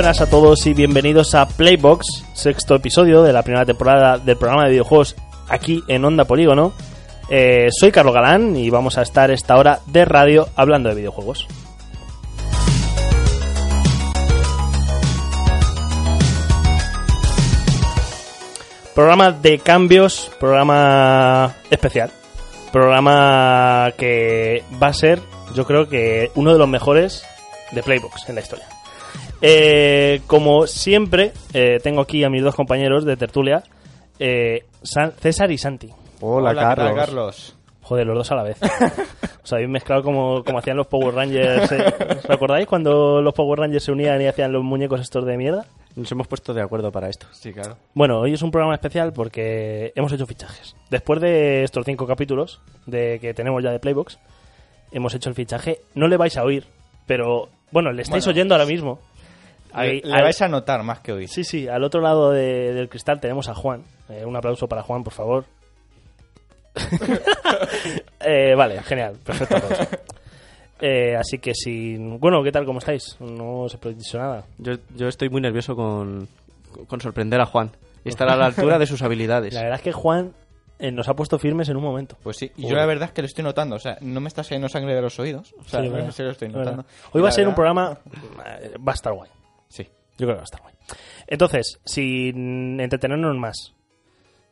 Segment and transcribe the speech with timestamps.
[0.00, 4.64] buenas a todos y bienvenidos a Playbox, sexto episodio de la primera temporada del programa
[4.64, 5.14] de videojuegos
[5.46, 6.72] aquí en Onda Polígono.
[7.28, 11.46] Eh, soy Carlos Galán y vamos a estar esta hora de radio hablando de videojuegos.
[18.94, 22.10] Programa de cambios, programa especial.
[22.72, 25.20] Programa que va a ser,
[25.54, 27.22] yo creo que uno de los mejores
[27.72, 28.69] de Playbox en la historia.
[29.42, 33.62] Eh, como siempre, eh, tengo aquí a mis dos compañeros de tertulia,
[34.18, 35.88] eh, San- César y Santi.
[36.20, 36.94] Hola, ¿qué tal, Carlos.
[36.96, 37.56] Carlos.
[37.82, 38.58] Joder, los dos a la vez.
[39.42, 41.72] Os habéis mezclado como, como hacían los Power Rangers.
[41.72, 41.84] eh.
[42.24, 45.66] ¿Os acordáis cuando los Power Rangers se unían y hacían los muñecos estos de mierda?
[45.96, 47.26] Nos hemos puesto de acuerdo para esto.
[47.32, 47.76] Sí, claro.
[47.94, 50.76] Bueno, hoy es un programa especial porque hemos hecho fichajes.
[50.90, 54.18] Después de estos cinco capítulos de que tenemos ya de Playbox,
[54.92, 55.80] hemos hecho el fichaje.
[55.94, 56.66] No le vais a oír,
[57.06, 59.00] pero bueno, le estáis Bueno, oyendo ahora mismo.
[59.72, 61.28] Ahí- Le, le al- vais a notar más que oír.
[61.28, 63.82] Sí, sí, al otro lado de- del cristal tenemos a Juan.
[64.08, 65.44] Eh, un aplauso para Juan, por favor.
[68.20, 69.56] Eh, vale, genial, perfecto.
[70.80, 71.96] Eh, así que si...
[71.96, 72.64] Bueno, ¿qué tal?
[72.64, 73.16] ¿Cómo estáis?
[73.20, 74.44] No os he dicho nada.
[74.58, 76.28] Yo, yo estoy muy nervioso con,
[76.86, 77.70] con sorprender a Juan
[78.04, 79.52] y estar a la altura de sus habilidades.
[79.54, 80.32] La verdad es que Juan
[80.78, 82.16] eh, nos ha puesto firmes en un momento.
[82.22, 83.76] Pues sí, y yo la verdad es que lo estoy notando.
[83.76, 85.54] O sea, no me está saliendo sangre de los oídos.
[85.58, 86.84] O sea, Sí, verdad, serio lo estoy notando.
[87.12, 87.98] Hoy va a ser un programa...
[88.86, 89.30] Va a estar guay.
[89.70, 89.84] Sí.
[90.18, 90.74] Yo creo que va a estar guay.
[91.26, 93.72] Entonces, sin entretenernos más,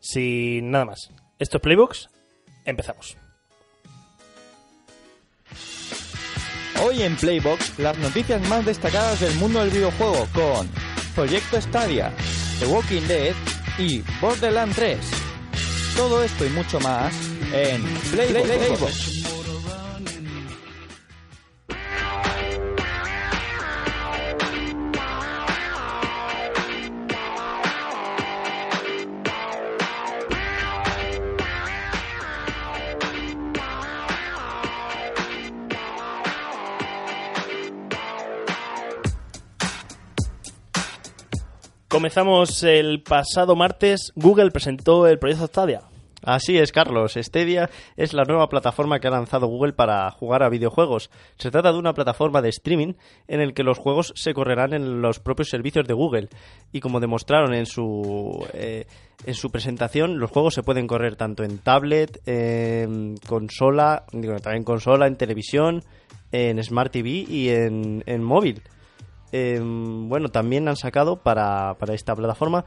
[0.01, 1.11] sin nada más.
[1.39, 2.09] Esto es Playbox,
[2.65, 3.17] empezamos.
[6.83, 10.69] Hoy en Playbox, las noticias más destacadas del mundo del videojuego con
[11.15, 12.13] Proyecto Stadia,
[12.61, 13.35] The Walking Dead
[13.79, 14.99] y Borderlands 3.
[15.97, 17.13] Todo esto y mucho más
[17.53, 19.18] en Play- Playbox.
[41.89, 44.13] Comenzamos el pasado martes.
[44.15, 45.81] Google presentó el proyecto Stadia.
[46.23, 47.15] Así es, Carlos.
[47.15, 51.09] Stadia es la nueva plataforma que ha lanzado Google para jugar a videojuegos.
[51.39, 52.93] Se trata de una plataforma de streaming
[53.27, 56.29] en el que los juegos se correrán en los propios servicios de Google.
[56.73, 58.85] Y como demostraron en su, eh,
[59.25, 64.61] en su presentación, los juegos se pueden correr tanto en tablet, en consola, digo, también
[64.61, 65.83] en consola, en televisión,
[66.33, 68.61] en Smart TV y en, en móvil.
[69.33, 72.65] Eh, bueno, también han sacado para, para esta plataforma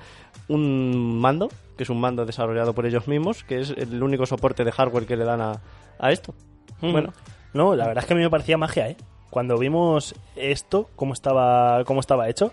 [0.48, 4.64] un mando, que es un mando desarrollado por ellos mismos, que es el único soporte
[4.64, 5.62] de hardware que le dan a,
[6.00, 6.34] a esto.
[6.82, 7.14] Bueno,
[7.54, 8.98] No, la verdad es que a mí me parecía magia, ¿eh?
[9.30, 12.52] Cuando vimos esto, cómo estaba, cómo estaba hecho,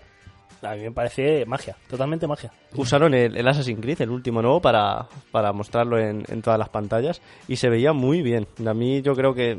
[0.61, 2.51] a mí me parece magia, totalmente magia.
[2.75, 6.69] usaron el, el Assassin's Creed, el último nuevo, para, para mostrarlo en, en todas las
[6.69, 8.47] pantallas y se veía muy bien.
[8.65, 9.57] A mí yo creo que...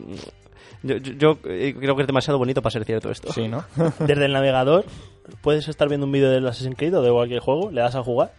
[0.82, 3.32] Yo, yo- yo, eh, creo que es demasiado bonito para ser cierto esto.
[3.32, 3.64] Sí, ¿no?
[4.00, 4.84] Desde el navegador
[5.42, 8.02] puedes estar viendo un vídeo del Assassin's Creed o de cualquier juego, le das a
[8.02, 8.32] jugar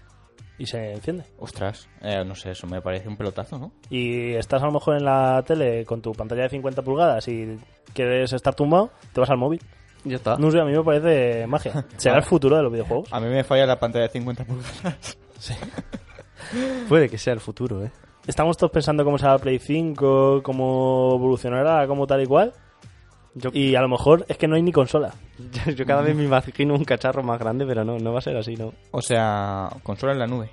[0.58, 1.24] y se enciende.
[1.40, 3.72] Ostras, eh, no sé, eso me parece un pelotazo, ¿no?
[3.90, 7.58] Y estás a lo mejor en la tele con tu pantalla de 50 pulgadas y
[7.94, 9.62] quieres estar tumbado, te vas al móvil.
[10.04, 10.36] Ya está.
[10.38, 11.86] No sé, a mí me parece magia.
[11.98, 13.14] ¿Será el futuro de los videojuegos?
[13.14, 15.18] A mí me falla la pantalla de 50 pulgadas.
[16.90, 17.92] Puede que sea el futuro, ¿eh?
[18.28, 22.54] Estamos todos pensando cómo será Play 5, cómo evolucionará, cómo tal y cual.
[23.34, 25.14] Yo, Y a lo mejor es que no hay ni consola.
[25.76, 28.38] yo cada vez me imagino un cacharro más grande, pero no, no va a ser
[28.38, 28.74] así, ¿no?
[28.92, 30.50] O sea, consola en la nube.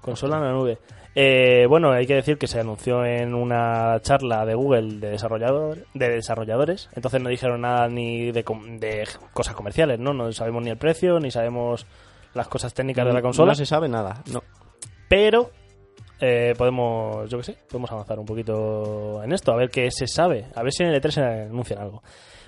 [0.00, 0.78] Consola en la nube.
[1.14, 5.86] Eh, bueno, hay que decir que se anunció en una charla de Google de, desarrollador,
[5.94, 6.88] de desarrolladores.
[6.94, 10.12] Entonces no dijeron nada ni de, com- de cosas comerciales, ¿no?
[10.12, 11.86] No sabemos ni el precio, ni sabemos
[12.34, 13.52] las cosas técnicas de la consola.
[13.52, 14.42] No se sabe nada, no.
[15.08, 15.50] Pero
[16.24, 20.06] eh, podemos, yo qué sé, podemos avanzar un poquito en esto, a ver qué se
[20.06, 22.04] sabe, a ver si en el E3 se anuncian algo.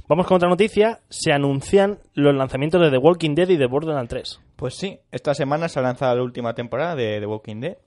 [0.07, 4.11] Vamos con otra noticia, se anuncian los lanzamientos de The Walking Dead y de Borderlands
[4.11, 4.41] 3.
[4.55, 7.79] Pues sí, esta semana se ha lanzado la última temporada de The Walking Dead.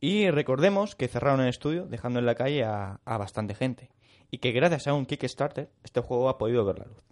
[0.00, 3.90] Y recordemos que cerraron el estudio dejando en la calle a, a bastante gente.
[4.30, 7.02] Y que gracias a un Kickstarter este juego ha podido ver la luz.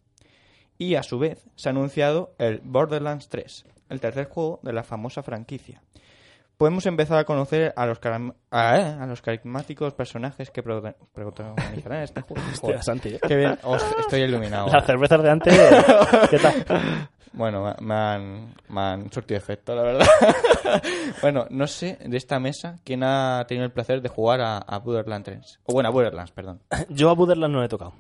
[0.79, 4.85] Y a su vez se ha anunciado el Borderlands 3, el tercer juego de la
[4.85, 5.83] famosa franquicia.
[6.61, 10.95] Podemos empezar a conocer a los, caram- a, eh, a los carismáticos personajes que prota-
[11.15, 12.43] protagonizarán este juego.
[12.61, 14.69] Joder, Hostia, Santi, qué bien, os- estoy iluminado.
[14.69, 15.59] Las cervezas de antes,
[16.29, 17.09] ¿qué tal?
[17.33, 20.07] Bueno, me- me han, me han surtido efecto, la verdad.
[21.23, 24.79] bueno, no sé de esta mesa quién ha tenido el placer de jugar a, a
[24.81, 25.61] Borderlands 3.
[25.65, 26.61] O bueno, a Borderlands, perdón.
[26.91, 27.95] Yo a Borderlands no le he tocado.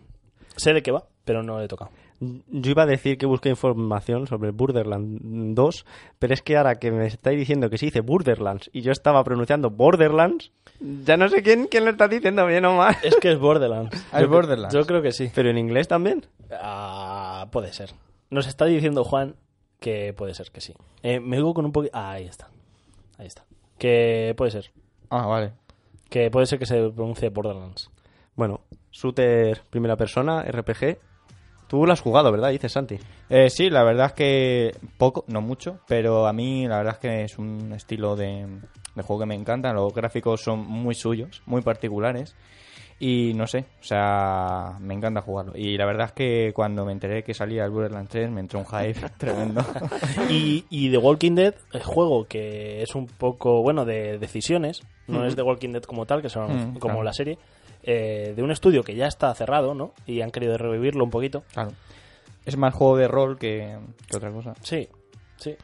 [0.57, 1.93] Sé de qué va, pero no le he tocado.
[2.21, 5.87] Yo iba a decir que busqué información sobre Borderlands 2,
[6.19, 9.25] pero es que ahora que me estáis diciendo que se dice Borderlands y yo estaba
[9.25, 12.95] pronunciando Borderlands, ya no sé quién, quién lo está diciendo bien o mal.
[13.03, 13.97] Es que es Borderlands.
[14.13, 14.75] Es Yo- Borderlands.
[14.75, 15.31] Yo creo que sí.
[15.35, 16.27] Pero en inglés también.
[16.53, 17.93] Ah, puede ser.
[18.29, 19.35] Nos está diciendo Juan
[19.81, 20.75] que puede ser que sí.
[21.03, 21.97] Eh, me digo con un poquito...
[21.97, 22.49] Ah, ahí está.
[23.17, 23.45] Ahí está.
[23.79, 24.71] Que puede ser.
[25.09, 25.53] Ah, vale.
[26.11, 27.91] Que puede ser que se pronuncie Borderlands.
[28.35, 28.61] Bueno,
[28.93, 30.99] shooter primera persona, RPG.
[31.71, 32.51] Tú lo has jugado, ¿verdad?
[32.51, 32.99] Dices Santi.
[33.29, 36.99] Eh, sí, la verdad es que poco, no mucho, pero a mí la verdad es
[36.99, 38.45] que es un estilo de,
[38.97, 39.73] de juego que me encanta.
[39.73, 42.35] Los gráficos son muy suyos, muy particulares.
[43.03, 45.53] Y no sé, o sea, me encanta jugarlo.
[45.57, 48.59] Y la verdad es que cuando me enteré que salía el Borderlands 3 me entró
[48.59, 49.65] un hype tremendo.
[50.29, 55.25] Y, y The Walking Dead, el juego que es un poco, bueno, de decisiones, no
[55.25, 57.03] es The Walking Dead como tal, que son Mm, como claro.
[57.05, 57.39] la serie,
[57.83, 59.93] eh, de un estudio que ya está cerrado, ¿no?
[60.07, 61.45] Y han querido revivirlo un poquito.
[61.53, 61.73] Claro.
[62.45, 63.79] Es más juego de rol que,
[64.09, 64.55] que otra cosa.
[64.63, 64.89] Sí,
[65.37, 65.57] sí.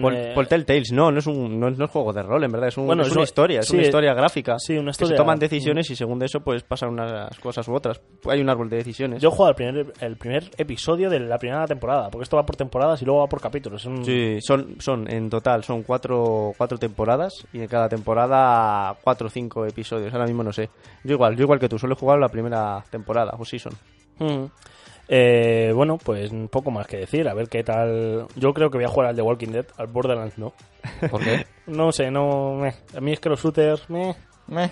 [0.00, 2.42] Por, Eh, por Telltales, no, no es un no es, no es juego de rol,
[2.44, 4.58] en verdad, es, un- Bueno, es es una un- historia, es una historia gráfica.
[4.58, 7.66] sí, una que historia- se toman decisiones y según de eso pues pasan unas cosas
[7.68, 8.00] u otras.
[8.28, 9.20] Hay un árbol de decisiones.
[9.22, 12.46] Yo he jugado el primer, el primer episodio de la primera temporada, porque esto va
[12.46, 13.84] por temporadas y luego va por capítulos.
[13.84, 19.26] Un- Sí, son, son en total son cuatro, cuatro temporadas y en cada temporada cuatro
[19.26, 20.12] o cinco episodios.
[20.12, 20.68] Ahora mismo no sé.
[21.04, 23.72] Yo igual, yo igual que tú, solo he jugado la primera temporada o season.
[24.18, 24.44] Mm.
[25.14, 28.26] Eh, bueno, pues un poco más que decir, a ver qué tal.
[28.34, 30.54] Yo creo que voy a jugar al The Walking Dead, al Borderlands no.
[31.10, 31.44] ¿Por qué?
[31.66, 32.54] No sé, no.
[32.54, 32.72] meh.
[32.96, 34.16] A mí es que los shooters meh,
[34.46, 34.70] Meh.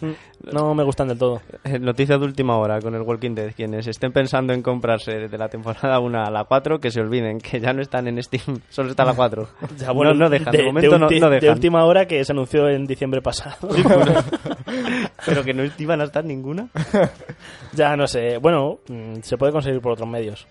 [0.52, 1.40] no me gustan del todo.
[1.64, 3.52] Eh, Noticia de última hora con el Walking Dead.
[3.54, 7.38] Quienes estén pensando en comprarse de la temporada 1 a la 4, que se olviden,
[7.38, 9.48] que ya no están en Steam, solo está la 4.
[9.78, 13.20] Ya, no, no dejan, de, momento no, de última hora que se anunció en diciembre
[13.22, 13.68] pasado.
[15.26, 16.68] Pero que no iban a estar ninguna.
[17.72, 18.38] ya no sé.
[18.38, 20.46] Bueno, mm, se puede conseguir por otros medios.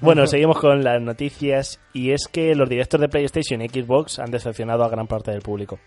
[0.00, 1.80] bueno, seguimos con las noticias.
[1.92, 5.42] Y es que los directores de PlayStation y Xbox han decepcionado a gran parte del
[5.42, 5.78] público.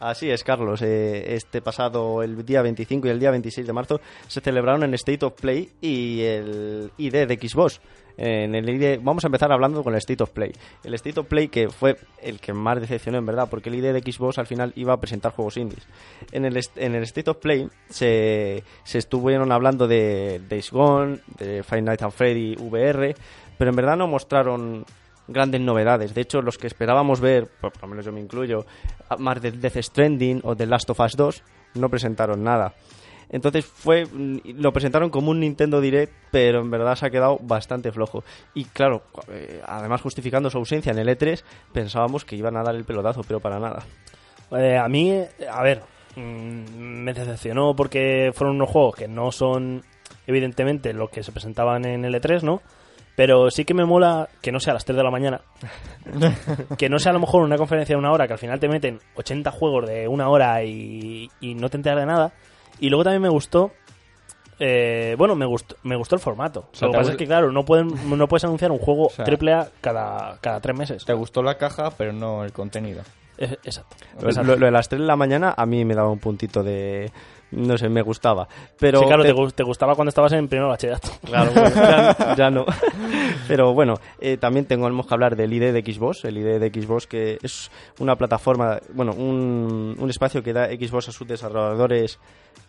[0.00, 0.80] Así es, Carlos.
[0.80, 4.94] Eh, este pasado, el día 25 y el día 26 de marzo, se celebraron en
[4.94, 7.82] State of Play y el ID de Xbox.
[8.16, 10.52] En el ID, vamos a empezar hablando con el State of Play.
[10.84, 13.92] El State of Play que fue el que más decepcionó en verdad, porque el ID
[13.92, 15.86] de Xbox al final iba a presentar juegos indies.
[16.32, 21.62] En el, en el State of Play se, se estuvieron hablando de Days Gone, de
[21.62, 23.14] Five Nights at Freddy VR,
[23.58, 24.86] pero en verdad no mostraron
[25.28, 26.14] grandes novedades.
[26.14, 28.66] De hecho, los que esperábamos ver, por lo menos yo me incluyo,
[29.18, 31.42] más de Death Stranding o de Last of Us 2,
[31.74, 32.74] no presentaron nada.
[33.30, 34.08] Entonces fue
[34.44, 38.24] lo presentaron como un Nintendo Direct, pero en verdad se ha quedado bastante flojo.
[38.54, 42.74] Y claro, eh, además justificando su ausencia en el E3, pensábamos que iban a dar
[42.74, 43.84] el pelotazo, pero para nada.
[44.50, 45.82] Eh, a mí, a ver,
[46.16, 49.84] mm, me decepcionó porque fueron unos juegos que no son,
[50.26, 52.62] evidentemente, los que se presentaban en el E3, ¿no?
[53.20, 55.42] Pero sí que me mola que no sea a las 3 de la mañana.
[56.78, 58.66] que no sea a lo mejor una conferencia de una hora, que al final te
[58.66, 62.32] meten 80 juegos de una hora y, y no te enteras de nada.
[62.78, 63.72] Y luego también me gustó.
[64.58, 66.70] eh, bueno, me gustó, me gustó el formato.
[66.72, 69.26] sea, lo que pasa es que, claro, no, pueden, no puedes anunciar un juego sea,
[69.26, 71.04] triple A cada, cada tres meses.
[71.04, 73.02] Te gustó la caja, pero no el contenido.
[73.36, 73.96] Es- exacto.
[74.20, 74.56] Lo, Exacto.
[74.56, 77.12] lo de las 3 de la mañana a mí me daba un puntito de...
[77.52, 78.46] No sé, me gustaba.
[78.78, 81.08] Pero sí, claro, te- te, gu- te gustaba cuando estabas en primero bachillerato.
[81.24, 82.64] Claro, bueno, ya, ya no.
[83.48, 87.06] Pero bueno, eh, también tenemos que hablar del ID de Xbox, el ID de Xbox
[87.06, 92.18] que es una plataforma, bueno, un, un espacio que da Xbox a sus desarrolladores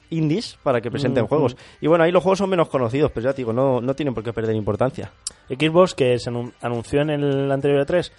[0.09, 1.29] indies para que presenten Ujú.
[1.29, 1.57] juegos.
[1.79, 4.13] Y bueno, ahí los juegos son menos conocidos, pero ya te digo, no, no tienen
[4.13, 5.11] por qué perder importancia.
[5.47, 8.11] Xbox, que se anun- anunció en el anterior E3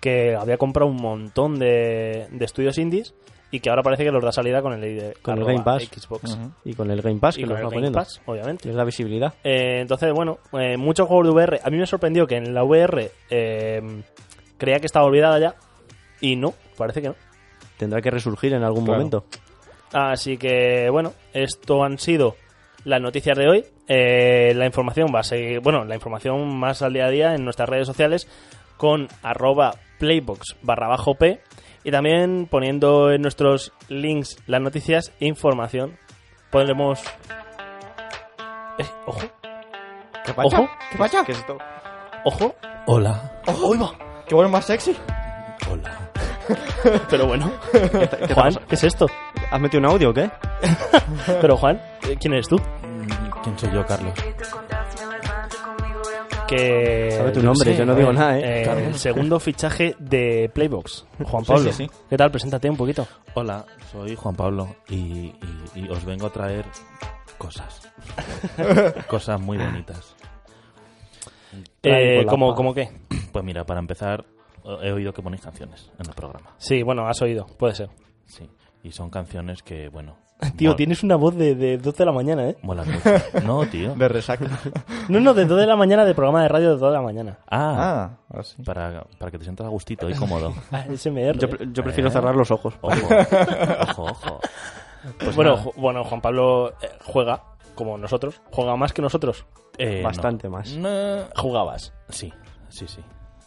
[0.00, 3.14] que había comprado un montón de, de estudios indies
[3.50, 5.84] y que ahora parece que los da salida con el, Con el Game Pass.
[5.84, 6.38] Xbox.
[6.64, 7.98] Y con el Game Pass que Y lo con el está Game poniendo.
[7.98, 8.68] Pass, obviamente.
[8.68, 9.34] Es la visibilidad.
[9.42, 11.60] Eh, entonces, bueno, eh, muchos juegos de VR.
[11.64, 14.02] A mí me sorprendió que en la VR eh,
[14.58, 15.54] creía que estaba olvidada ya
[16.20, 17.14] y no, parece que no.
[17.78, 18.98] Tendrá que resurgir en algún Claro.
[18.98, 19.24] momento.
[19.92, 22.36] Así que, bueno, esto han sido
[22.84, 23.64] las noticias de hoy.
[23.86, 27.44] Eh, la información va a seguir, bueno, la información más al día a día en
[27.44, 28.28] nuestras redes sociales
[28.76, 31.40] con arroba playbox barra bajo p
[31.88, 35.98] y también poniendo en nuestros links las noticias e información.
[36.50, 37.02] Podremos...
[38.78, 39.20] Eh, ojo,
[40.22, 40.60] ¿Qué pasa?
[40.60, 40.70] Ojo.
[40.92, 41.24] ¿Qué pasa?
[41.24, 41.56] ¿Qué es esto?
[42.26, 42.54] ojo.
[42.86, 43.40] Hola.
[43.46, 43.90] ¡Oh, ahí va!
[44.28, 44.94] ¡Qué bueno más sexy!
[45.70, 46.10] Hola.
[47.08, 48.60] Pero bueno, ¿Qué te Juan, pasa?
[48.68, 49.06] ¿qué es esto?
[49.50, 50.30] ¿Has metido un audio o qué?
[51.40, 51.80] Pero Juan,
[52.20, 52.60] ¿quién eres tú?
[53.42, 54.12] ¿Quién soy yo, Carlos?
[56.48, 57.10] Que...
[57.12, 58.62] Sabe tu nombre, yo no digo nada, ¿eh?
[58.64, 61.70] Eh, el segundo fichaje de Playbox, Juan Pablo.
[61.72, 61.90] sí, sí.
[62.08, 62.30] ¿Qué tal?
[62.30, 63.06] Preséntate un poquito.
[63.34, 65.34] Hola, soy Juan Pablo y, y-
[65.74, 66.64] y os vengo a traer
[67.36, 67.82] cosas.
[69.08, 70.14] cosas muy bonitas.
[71.82, 72.56] Eh, con la ¿cómo, paz.
[72.56, 72.90] ¿Cómo qué?
[73.32, 74.24] Pues mira, para empezar,
[74.82, 76.54] he oído que ponéis canciones en el programa.
[76.58, 77.90] Sí, bueno, has oído, puede ser.
[78.24, 78.48] Sí.
[78.82, 80.16] Y son canciones que, bueno.
[80.56, 82.56] Tío, mol- tienes una voz de, de 12 de la mañana, ¿eh?
[82.62, 83.10] Molan mucho.
[83.44, 83.94] No, tío.
[83.94, 84.46] De resaca.
[85.08, 87.02] No, no, de 2 de la mañana, de programa de radio de 2 de la
[87.02, 87.38] mañana.
[87.50, 88.62] Ah, ah, así.
[88.62, 90.54] para, para que te sientas a gustito y cómodo.
[90.72, 91.36] Ah, SMR.
[91.38, 92.74] Yo, pre- yo prefiero cerrar los ojos.
[92.80, 92.96] Ojo,
[93.88, 94.40] ojo, ojo.
[95.18, 95.64] Pues bueno, nada.
[95.64, 97.42] Ju- bueno, Juan Pablo eh, juega,
[97.74, 99.44] como nosotros, juega más que nosotros.
[99.76, 100.56] Eh, Bastante no.
[100.56, 100.70] más.
[100.76, 101.24] No.
[101.36, 101.92] Jugabas.
[102.10, 102.32] Sí,
[102.68, 103.00] sí, sí.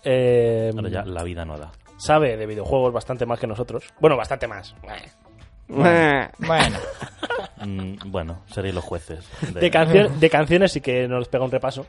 [0.03, 1.71] Eh, Ahora ya la vida no da.
[1.97, 3.83] Sabe de videojuegos bastante más que nosotros.
[3.99, 4.75] Bueno, bastante más.
[4.81, 4.95] Bueno,
[7.63, 9.23] Mm, bueno, seréis los jueces.
[9.53, 11.85] De, cancio- de canciones sí que nos pega un repaso.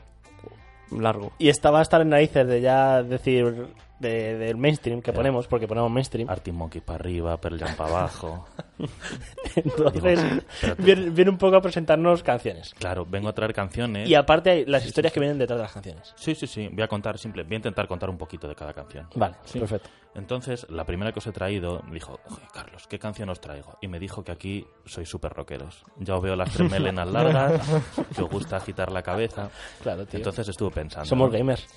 [0.91, 1.31] Largo.
[1.39, 3.67] Y estaba hasta en narices de ya decir
[3.99, 6.29] de- del mainstream que ponemos, porque ponemos mainstream.
[6.29, 8.45] Arctic Monkey para arriba, Pearl Jam para abajo.
[9.55, 10.19] Entonces,
[10.61, 12.73] Digo, viene, viene un poco a presentarnos canciones.
[12.73, 14.09] Claro, vengo a traer canciones.
[14.09, 16.13] Y aparte hay las historias que vienen detrás de las canciones.
[16.15, 16.69] Sí, sí, sí.
[16.71, 17.43] Voy a contar simple.
[17.43, 19.07] Voy a intentar contar un poquito de cada canción.
[19.15, 19.89] Vale, perfecto.
[20.15, 23.77] Entonces, la primera que os he traído, me dijo, "Oye, Carlos, ¿qué canción os traigo?
[23.81, 25.83] Y me dijo que aquí sois súper rockeros.
[25.97, 27.61] Ya os veo las tres melenas largas,
[28.15, 29.49] que os gusta agitar la cabeza.
[29.81, 30.19] Claro, tío.
[30.19, 31.07] Entonces estuve pensando.
[31.07, 31.37] Somos ¿no?
[31.37, 31.67] gamers.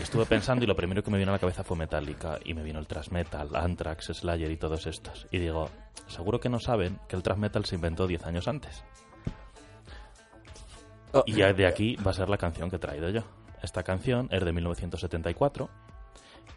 [0.00, 2.62] Estuve pensando y lo primero que me vino a la cabeza fue Metallica y me
[2.62, 5.26] vino el thrash metal, Anthrax, Slayer y todos estos.
[5.30, 5.68] Y digo,
[6.06, 8.84] seguro que no saben que el thrash metal se inventó 10 años antes.
[11.12, 11.24] Oh.
[11.26, 13.22] Y de aquí va a ser la canción que he traído yo.
[13.62, 15.70] Esta canción es de 1974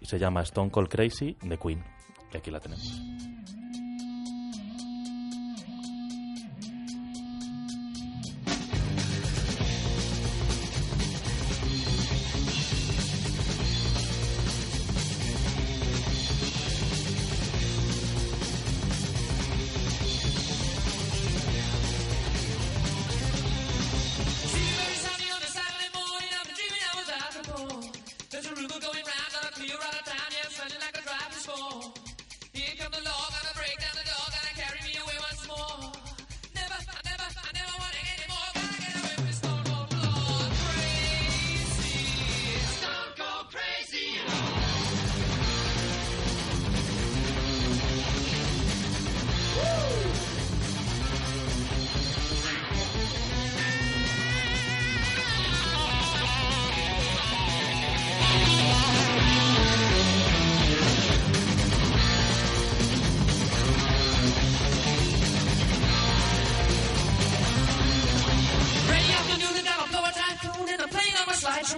[0.02, 1.84] y se llama Stone Cold Crazy de Queen.
[2.34, 3.02] Y aquí la tenemos.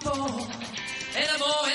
[0.09, 0.47] Trombone.
[1.15, 1.68] Anymore,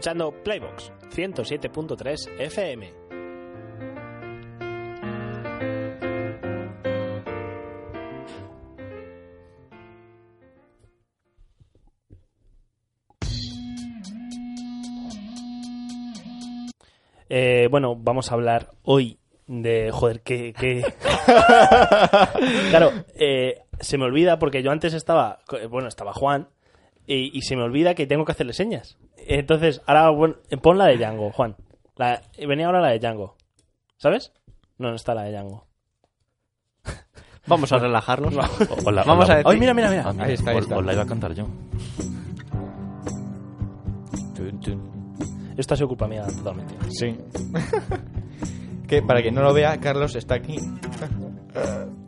[0.00, 2.94] escuchando Playbox 107.3 FM.
[17.28, 19.90] Eh, bueno, vamos a hablar hoy de...
[19.92, 20.54] Joder, que...
[20.54, 20.82] que...
[22.70, 25.40] claro, eh, se me olvida porque yo antes estaba...
[25.68, 26.48] Bueno, estaba Juan
[27.14, 28.98] y, y se me olvida que tengo que hacerle señas.
[29.16, 31.56] Entonces, ahora bueno, pon la de Django, Juan.
[31.96, 33.36] La, venía ahora la de Django.
[33.96, 34.32] ¿Sabes?
[34.78, 35.66] No, no está la de Django.
[37.46, 38.34] Vamos a relajarnos.
[38.36, 40.02] O- o la- Vamos la- a decir- ¡Ay, mira, mira, mira!
[40.06, 40.76] Ah, mira, Ahí está, ahí está.
[40.76, 41.46] o la iba a cantar yo.
[45.56, 46.74] Esto ha sido culpa mía totalmente.
[46.90, 47.16] Sí.
[48.88, 50.56] que para quien no lo vea, Carlos está aquí.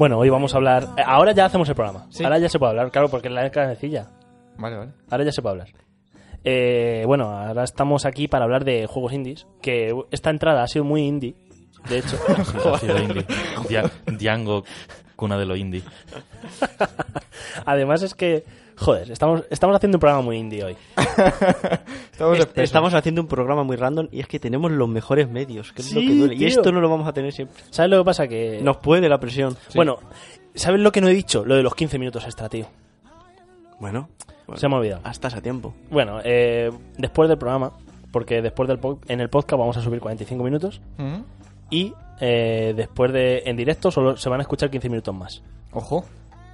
[0.00, 0.84] Bueno, hoy vamos a hablar...
[0.96, 2.06] eh, Ahora ya hacemos el programa.
[2.08, 2.24] Sí.
[2.24, 4.06] Ahora ya se puede hablar, claro, porque la es canecilla.
[4.56, 4.92] Vale, vale.
[5.10, 5.68] Ahora ya se puede hablar.
[6.42, 10.86] Eh, bueno, ahora estamos aquí para hablar de juegos indies, que esta entrada ha sido
[10.86, 11.34] muy indie,
[11.90, 12.16] de hecho.
[12.44, 13.26] Sí, ha sido indie.
[13.68, 14.64] Dia- Django,
[15.16, 15.82] cuna de lo indie.
[17.66, 18.44] Además es que,
[18.80, 20.76] joder, estamos, estamos haciendo un programa muy indie hoy.
[22.12, 22.64] Estamos Est- espesos.
[22.64, 25.92] Estamos haciendo un programa muy random y es que tenemos los mejores medios, que es
[25.94, 26.34] lo Sí, que duele.
[26.34, 27.62] Y esto no lo vamos a tener siempre.
[27.70, 28.28] ¿Sabes lo que pasa?
[28.28, 28.60] Que...
[28.62, 29.56] Nos puede la presión.
[29.74, 29.98] Bueno,
[30.54, 31.44] ¿sabes lo que no he dicho?
[31.44, 32.66] Lo de los 15 minutos extra, tío.
[33.78, 34.08] Bueno,
[34.46, 35.00] bueno, Se me ha olvidado.
[35.04, 35.74] hasta a tiempo.
[35.90, 37.72] Bueno, eh, después del programa,
[38.12, 41.20] porque después del en el podcast vamos a subir 45 minutos Mm.
[41.70, 45.42] y eh, después de en directo solo se van a escuchar 15 minutos más.
[45.72, 46.04] Ojo.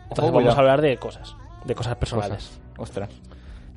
[0.04, 0.56] Entonces Ojo, vamos cuidado.
[0.56, 1.34] a hablar de cosas,
[1.66, 2.58] de cosas personales.
[2.76, 2.78] Cosas.
[2.78, 3.10] Ostras.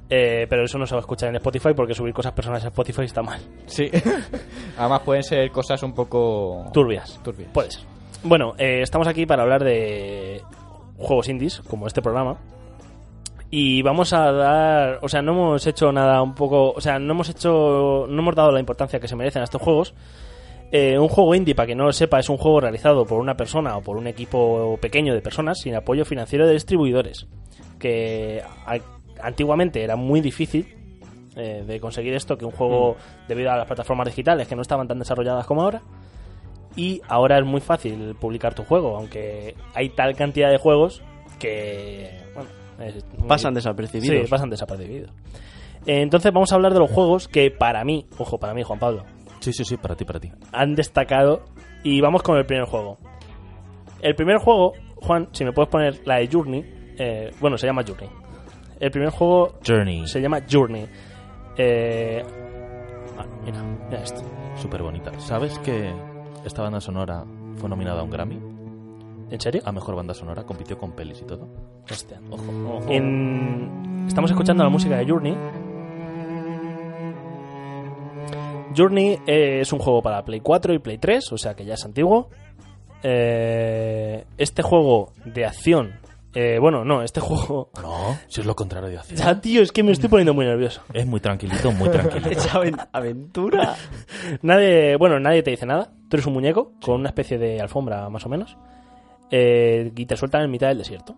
[0.10, 2.70] Eh, pero eso no se va a escuchar en Spotify porque subir cosas personales a
[2.70, 3.40] Spotify está mal.
[3.68, 3.90] Sí.
[4.78, 6.70] Además pueden ser cosas un poco...
[6.74, 7.20] Turbias.
[7.24, 7.52] Turbias.
[7.52, 7.84] Puede ser.
[8.24, 10.42] Bueno, eh, estamos aquí para hablar de
[10.98, 12.38] juegos indies, como este programa.
[13.52, 17.14] Y vamos a dar, o sea, no hemos hecho nada un poco, o sea, no
[17.14, 19.96] hemos hecho, no hemos dado la importancia que se merecen a estos juegos.
[20.72, 23.36] Eh, un juego indie, para que no lo sepa, es un juego realizado por una
[23.36, 27.28] persona o por un equipo pequeño de personas sin apoyo financiero de distribuidores.
[27.80, 28.44] Que
[29.22, 30.68] antiguamente era muy difícil
[31.36, 34.88] eh, de conseguir esto, que un juego, debido a las plataformas digitales que no estaban
[34.88, 35.82] tan desarrolladas como ahora,
[36.76, 41.02] y ahora es muy fácil publicar tu juego, aunque hay tal cantidad de juegos
[41.40, 42.50] que bueno,
[43.18, 44.26] muy- Pasan desapercibidos.
[44.26, 45.12] Sí, pasan desapercibidos.
[45.86, 48.80] Eh, Entonces vamos a hablar de los juegos que para mí, ojo, para mí, Juan
[48.80, 49.04] Pablo,
[49.40, 50.30] Sí, sí, sí, para ti, para ti.
[50.52, 51.46] han destacado
[51.84, 52.98] y vamos con el primer juego.
[54.02, 56.66] El primer juego, Juan, si me puedes poner la de Journey,
[57.00, 58.10] eh, bueno, se llama Journey.
[58.80, 60.08] El primer juego Journey.
[60.08, 60.86] se llama Journey.
[61.58, 62.24] Eh,
[63.18, 64.22] ah, mira, mira esto.
[64.56, 65.12] Súper bonita.
[65.20, 65.92] ¿Sabes que
[66.46, 67.24] esta banda sonora
[67.58, 68.40] fue nominada a un Grammy?
[69.32, 69.62] ¿En serio?
[69.66, 71.48] A mejor banda sonora, compitió con pelis y todo.
[71.90, 72.82] Hostia, ojo.
[72.90, 75.36] En- Estamos escuchando la música de Journey.
[78.76, 81.74] Journey eh, es un juego para Play 4 y Play 3, o sea que ya
[81.76, 82.30] es antiguo.
[83.04, 85.94] Eh, este juego de acción.
[86.34, 87.72] Eh, bueno, no, este juego.
[87.82, 89.18] No, si es lo contrario de acción.
[89.20, 90.82] Ya, tío, es que me estoy poniendo muy nervioso.
[90.94, 92.30] Es muy tranquilito, muy tranquilito.
[92.32, 93.76] Esa aven- aventura.
[94.42, 95.92] Nadie, bueno, nadie te dice nada.
[96.10, 98.58] Tú eres un muñeco con una especie de alfombra, más o menos.
[99.32, 101.16] eh, y te sueltan en mitad del desierto.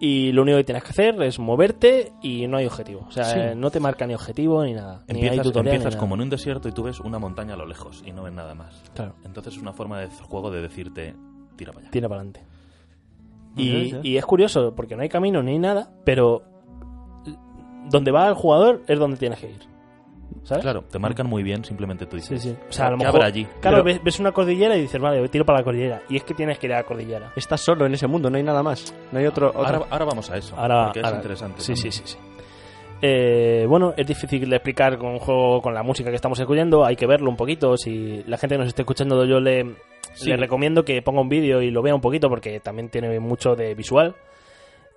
[0.00, 3.04] Y lo único que tienes que hacer es moverte y no hay objetivo.
[3.08, 3.38] O sea, Sí.
[3.40, 5.02] eh, no te marca ni objetivo ni nada.
[5.08, 5.74] ni hay Empiezas, tutorial.
[5.74, 8.12] empiezas ni como en un desierto y tú ves una montaña a lo lejos y
[8.12, 8.80] no ves nada más.
[8.94, 11.16] Claro, Entonces es una forma de juego de decirte,
[11.56, 11.90] tira para allá.
[11.90, 12.46] tira para adelante.
[13.62, 16.42] Y, y es curioso porque no hay camino ni nada, pero
[17.90, 19.60] donde va el jugador es donde tienes que ir.
[20.42, 20.62] ¿Sabes?
[20.62, 22.40] Claro, te marcan muy bien, simplemente tú dices.
[22.42, 22.56] Sí, sí.
[22.68, 23.16] O sea, a lo ¿qué mejor.
[23.16, 23.44] habrá allí?
[23.60, 26.02] Claro, Pero- ves, ves una cordillera y dices, vale, tiro para la cordillera.
[26.08, 27.32] Y es que tienes que ir a la cordillera.
[27.36, 28.94] Estás solo en ese mundo, no hay nada más.
[29.12, 29.48] No hay otro.
[29.48, 30.54] otro- Ahora, ahora vamos a eso.
[30.56, 31.60] Ahora, porque es interesante.
[31.60, 32.16] Sí, sí, sí, sí.
[33.00, 36.84] Eh, bueno, es difícil de explicar con un juego con la música que estamos escuchando.
[36.84, 37.76] Hay que verlo un poquito.
[37.76, 39.76] Si la gente que nos esté escuchando, yo le,
[40.18, 40.28] Sí.
[40.30, 43.54] le recomiendo que ponga un vídeo y lo vea un poquito porque también tiene mucho
[43.56, 44.14] de visual.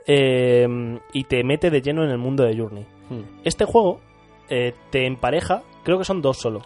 [0.08, 0.68] Eh,
[1.14, 2.86] y te mete de lleno en el mundo de Journey.
[3.10, 3.22] Hmm.
[3.44, 4.02] Este juego
[4.50, 6.62] eh, te empareja, creo que son dos solo,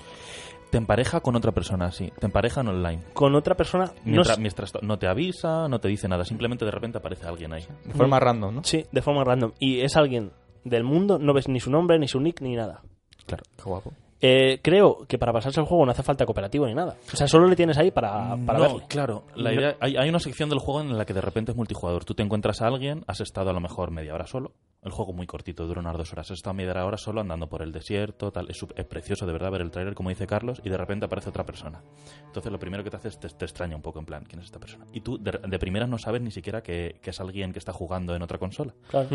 [0.70, 2.12] Te empareja con otra persona, sí.
[2.20, 3.04] Te emparejan online.
[3.13, 3.86] con otra persona.
[3.88, 6.24] No Mientras, s- mientras no te avisa, no te dice nada.
[6.26, 7.63] Simplemente de repente aparece alguien ahí.
[7.84, 8.63] De forma random, ¿no?
[8.63, 9.52] sí, de forma random.
[9.60, 10.32] Y es alguien
[10.63, 12.82] del mundo, no ves ni su nombre, ni su nick, ni nada.
[13.26, 13.44] Claro.
[13.58, 13.91] Qué guapo.
[14.28, 16.96] Eh, creo que para pasarse el juego no hace falta cooperativo ni nada.
[17.14, 18.86] O sea, solo le tienes ahí para, para no, verle.
[18.88, 19.26] claro.
[19.36, 22.06] La idea, hay, hay una sección del juego en la que de repente es multijugador.
[22.06, 24.54] Tú te encuentras a alguien, has estado a lo mejor media hora solo.
[24.82, 26.32] El juego muy cortito, dura unas dos horas.
[26.32, 28.50] Has estado media hora solo andando por el desierto, tal.
[28.50, 31.46] Es, precioso de verdad ver el trailer, como dice Carlos, y de repente aparece otra
[31.46, 31.84] persona.
[32.26, 34.40] Entonces lo primero que te hace es te, te extraña un poco, en plan, ¿quién
[34.40, 34.86] es esta persona?
[34.92, 37.74] Y tú de, de primeras no sabes ni siquiera que, que es alguien que está
[37.74, 38.74] jugando en otra consola.
[38.90, 39.10] Claro.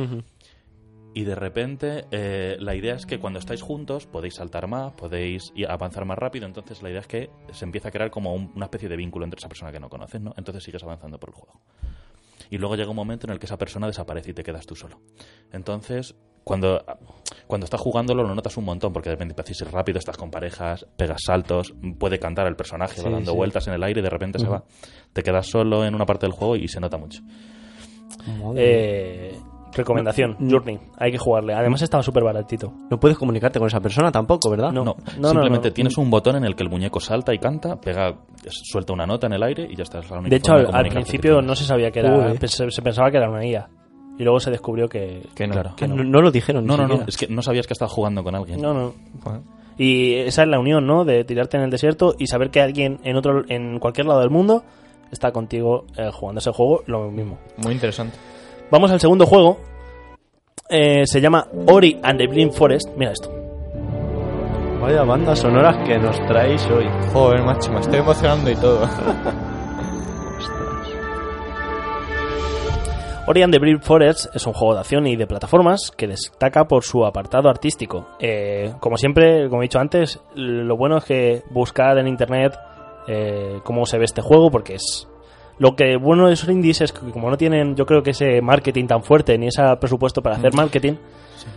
[1.12, 5.52] Y de repente eh, la idea es que cuando estáis juntos podéis saltar más, podéis
[5.68, 6.46] avanzar más rápido.
[6.46, 9.24] Entonces la idea es que se empieza a crear como un- una especie de vínculo
[9.24, 10.32] entre esa persona que no conoces, ¿no?
[10.36, 11.60] Entonces sigues avanzando por el juego.
[12.48, 14.74] Y luego llega un momento en el que esa persona desaparece y te quedas tú
[14.76, 15.00] solo.
[15.52, 16.84] Entonces, cuando,
[17.46, 20.16] cuando estás jugándolo lo notas un montón, porque de repente empiezas a ir rápido, estás
[20.16, 23.36] con parejas, pegas saltos, puede cantar el personaje, va dando sí.
[23.36, 24.64] vueltas en el aire y de repente se va.
[25.12, 27.20] Te quedas solo en una parte del juego y se nota mucho.
[28.56, 29.38] Eh,
[29.72, 30.50] recomendación, No.
[30.50, 30.78] Journey.
[30.98, 31.54] Hay que jugarle.
[31.54, 32.72] Además estaba súper baratito.
[32.90, 34.72] No puedes comunicarte con esa persona tampoco, ¿verdad?
[34.72, 34.84] No.
[34.84, 35.74] No, no, simplemente no.
[35.74, 38.14] tienes un botón en el que el muñeco salta y canta, pega,
[38.48, 40.00] suelta una nota en el aire y ya está.
[40.00, 42.34] es la única De hecho, al, que principio no se sabía que era.
[42.40, 43.68] Se pensaba que era una guía.
[44.18, 45.26] Y luego se descubrió que.
[45.34, 45.54] Que no.
[45.54, 45.70] Claro.
[45.80, 46.04] Ah, no.
[46.04, 46.66] no lo dijeron.
[46.66, 48.60] No, ni no, no, es que no sabías que estabas jugando con alguien.
[48.60, 48.94] No, no.
[49.78, 51.06] Y esa es la unión, ¿no?
[51.06, 54.28] De tirarte en el desierto y saber que alguien en otro, en cualquier lado del
[54.28, 54.62] mundo
[55.10, 57.38] está contigo eh, jugando ese juego, lo mismo.
[57.56, 58.18] Muy interesante.
[58.70, 59.58] Vamos al segundo juego.
[60.68, 62.90] eh, se llama Ori and the Blind Forest.
[62.96, 63.28] Mira esto.
[64.80, 66.86] Vaya bandas sonoras que nos traéis hoy.
[67.12, 68.88] Joder, macho, me estoy emocionando y todo.
[73.26, 76.64] Ori and the Blind Forest es un juego de acción y de plataformas que destaca
[76.66, 78.08] por su apartado artístico.
[78.18, 82.58] Eh, como siempre, como he dicho antes, lo bueno es que buscar en internet
[83.06, 85.06] eh, cómo se ve este juego, porque es
[85.60, 88.40] lo que bueno de esos indies es que como no tienen, yo creo que ese
[88.42, 90.94] marketing tan fuerte ni ese presupuesto para hacer marketing,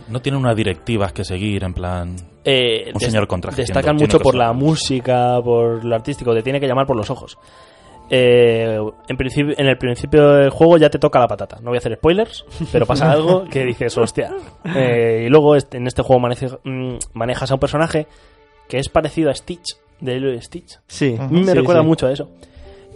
[0.08, 2.14] No tiene unas directivas que seguir, en plan...
[2.44, 6.60] eh, Un señor con traje destacan mucho por la música, por lo artístico, te tiene
[6.60, 7.36] que llamar por los ojos.
[8.10, 11.56] Eh, en, principio, en el principio del juego ya te toca la patata.
[11.62, 14.30] No voy a hacer spoilers, pero pasa algo que dices, hostia.
[14.76, 18.06] Eh, y luego este- en este juego maneje- mm, manejas a un personaje
[18.68, 20.78] que es parecido a Stitch, de Lilo y Stitch.
[20.86, 21.16] Sí.
[21.30, 21.86] Me Sí, recuerda sí.
[21.88, 22.28] mucho a eso.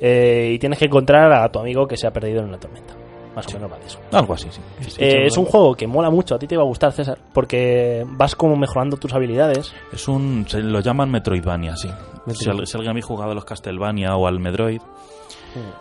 [0.01, 2.95] Eh, y tienes que encontrar a tu amigo que se ha perdido en la tormenta.
[3.35, 4.01] Más o menos va de eso.
[4.11, 4.61] Algo así, sí.
[4.81, 4.97] Sí, sí.
[5.05, 8.05] Eh, es un juego que mola mucho, a ti te va a gustar, César, porque
[8.09, 9.73] vas como mejorando tus habilidades.
[9.93, 10.45] Es un...
[10.49, 11.89] Se lo llaman Metroidvania, sí.
[12.35, 14.81] Si, al- si alguien habéis jugado a los Castlevania o al Metroid,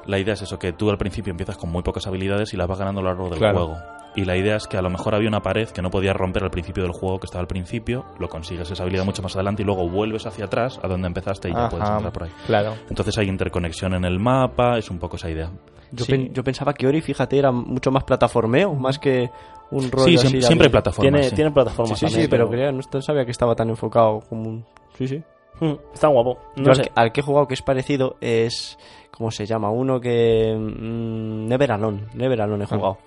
[0.06, 2.67] la idea es eso, que tú al principio empiezas con muy pocas habilidades y las
[2.67, 3.58] vas ganando a lo largo del Claro.
[3.58, 3.77] juego.
[4.15, 6.43] Y la idea es que a lo mejor había una pared que no podías romper
[6.43, 9.62] al principio del juego, que estaba al principio, lo consigues esa habilidad mucho más adelante
[9.62, 11.70] y luego vuelves hacia atrás a donde empezaste y ya Ajá.
[11.70, 12.32] puedes entrar por ahí.
[12.48, 12.74] Claro.
[12.89, 15.52] Entonces hay interconexión en el mapa, es un poco esa idea.
[15.91, 16.12] Yo, Sí.
[16.12, 19.30] pen- yo pensaba que Ori, fíjate, era mucho más plataformeo, más que
[19.70, 20.72] un rollo Sí, así siempre, de siempre hay aventura.
[20.72, 21.12] plataformas.
[21.12, 21.36] Tiene, sí.
[21.36, 24.22] tiene Sí, plataformas sí, sí, también, pero creía, no no sabía que estaba tan enfocado
[24.28, 24.65] como un...
[24.98, 25.22] Sí, sí.
[25.60, 26.38] Mm, está guapo.
[26.56, 26.82] Yo No al, sé.
[26.84, 28.78] que, al que he jugado que es parecido es...
[29.12, 29.72] ¿Cómo se llama?
[29.72, 30.56] Uno que...
[30.56, 32.06] mm, Never Alone.
[32.13, 32.98] Never Alone he jugado.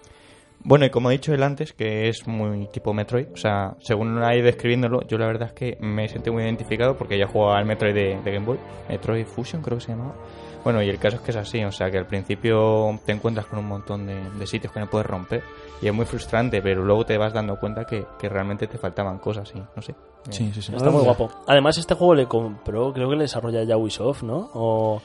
[0.63, 4.23] Bueno, y como he dicho él antes, que es muy tipo Metroid, o sea, según
[4.23, 7.59] ha ido describiéndolo, yo la verdad es que me sentí muy identificado porque ya jugaba
[7.59, 10.15] al Metroid de, de Game Boy, Metroid Fusion creo que se llamaba.
[10.63, 13.47] Bueno, y el caso es que es así, o sea, que al principio te encuentras
[13.47, 15.43] con un montón de, de sitios que no puedes romper
[15.81, 19.19] y es muy frustrante, pero luego te vas dando cuenta que, que realmente te faltaban
[19.19, 19.95] cosas y no sé.
[20.29, 20.75] Sí, sí, sí.
[20.75, 21.31] Está muy guapo.
[21.47, 24.51] Además, este juego le compró, creo que le desarrolla ya Ubisoft, ¿no?
[24.53, 25.01] O...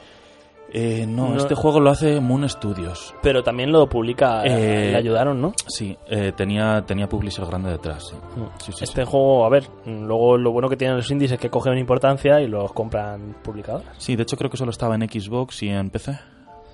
[0.74, 1.38] Eh, no, No.
[1.38, 3.14] este juego lo hace Moon Studios.
[3.22, 5.54] Pero también lo publica, Eh, le ayudaron, ¿no?
[5.68, 8.04] Sí, eh, tenía, tenía publisher grande detrás.
[8.10, 8.16] Sí.
[8.58, 11.50] Sí, sí, este juego, a ver, luego lo bueno que tienen los indies es que
[11.50, 13.96] cogen importancia y los compran publicadoras.
[13.98, 16.20] Sí, de hecho creo que solo estaba en Xbox y en PC.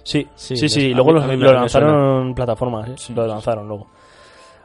[0.04, 0.93] Sí, sí, Sí, sí.
[0.95, 2.93] luego mí- lo, lanzaron en plataformas, ¿eh?
[2.97, 3.88] Sí, lo lanzaron luego.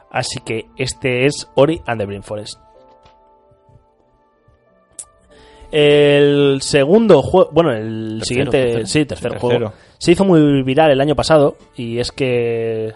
[0.09, 2.59] Así que este es Ori and the Blind Forest.
[5.71, 8.85] El segundo juego, bueno, el Tercero, siguiente, tercero.
[8.87, 9.39] sí, tercer Tercero.
[9.57, 12.93] juego, se hizo muy viral el año pasado y es que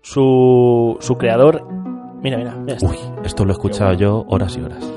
[0.00, 1.66] su, su creador,
[2.22, 2.88] mira, mira, mira esto.
[2.88, 4.84] Uy, esto lo he escuchado yo horas y horas.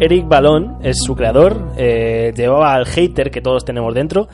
[0.00, 4.28] Eric Balón es su creador, eh, llevaba al hater que todos tenemos dentro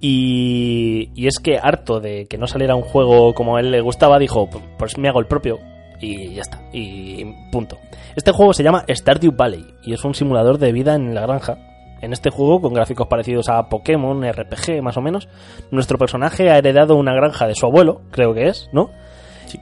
[0.00, 3.80] y, y es que harto de que no saliera un juego como a él le
[3.80, 5.58] gustaba, dijo, pues me hago el propio
[6.02, 7.78] y ya está, y punto.
[8.16, 11.56] Este juego se llama Stardew Valley y es un simulador de vida en la granja.
[12.02, 15.28] En este juego, con gráficos parecidos a Pokémon, RPG más o menos,
[15.70, 18.90] nuestro personaje ha heredado una granja de su abuelo, creo que es, ¿no?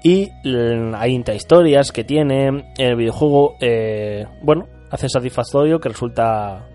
[0.03, 6.67] Y l- hay intrahistorias que tiene el videojuego, eh, bueno, hace satisfactorio que resulta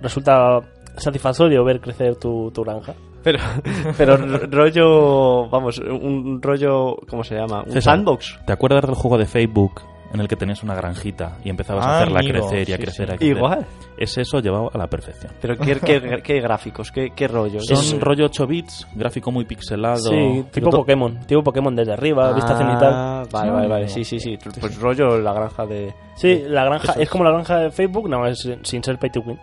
[0.00, 0.60] resulta
[0.96, 2.94] satisfactorio ver crecer tu, tu granja.
[3.22, 3.38] Pero,
[3.98, 5.48] pero ro- rollo...
[5.50, 6.96] Vamos, un rollo...
[7.08, 7.60] ¿Cómo se llama?
[7.66, 7.94] Un César.
[7.96, 8.38] sandbox.
[8.46, 11.88] ¿Te acuerdas del juego de Facebook en el que tenías una granjita y empezabas a
[11.88, 13.12] Ah, hacerla amigo, crecer y a sí, crecer, sí.
[13.14, 13.36] a crecer?
[13.36, 13.66] Igual.
[13.96, 15.32] Es eso llevado a la perfección.
[15.40, 16.90] Pero ¿qué, qué, qué gráficos?
[16.90, 17.60] ¿Qué, qué rollo?
[17.60, 19.98] Son Es- rollo 8 bits, gráfico muy pixelado.
[20.10, 22.92] Sí, tipo Pokémon, tipo Pokémon desde arriba, vista cenital.
[22.92, 23.88] Ah, Vale, vale, vale.
[23.88, 24.36] Sí, sí, sí.
[24.60, 25.94] Pues rollo la granja de...
[26.16, 27.10] Sí, la granja es es.
[27.10, 29.38] como la granja de Facebook, nada más sin ser pay to win.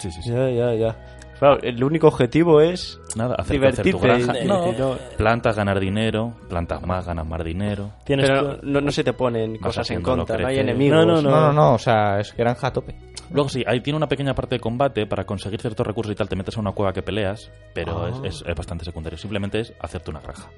[0.00, 0.30] Sí, sí, sí.
[0.30, 0.96] Ya, ya, ya.
[1.38, 4.00] Claro, el único objetivo es Nada, hacer tu divertirte.
[4.06, 4.38] granja.
[4.40, 6.34] y- No, plantas, ganar dinero.
[6.48, 7.90] Plantas más, ganas más dinero.
[8.04, 11.06] Tienes Pero no, no se te ponen cosas en contra, no hay enemigos.
[11.06, 12.94] No, no, No, no, no, o sea, es granja a tope.
[13.30, 16.28] Luego sí, ahí tiene una pequeña parte de combate para conseguir ciertos recursos y tal.
[16.28, 18.10] Te metes a una cueva que peleas, pero Ah.
[18.24, 19.18] es, es- es bastante secundario.
[19.18, 20.48] Simplemente es hacerte una granja.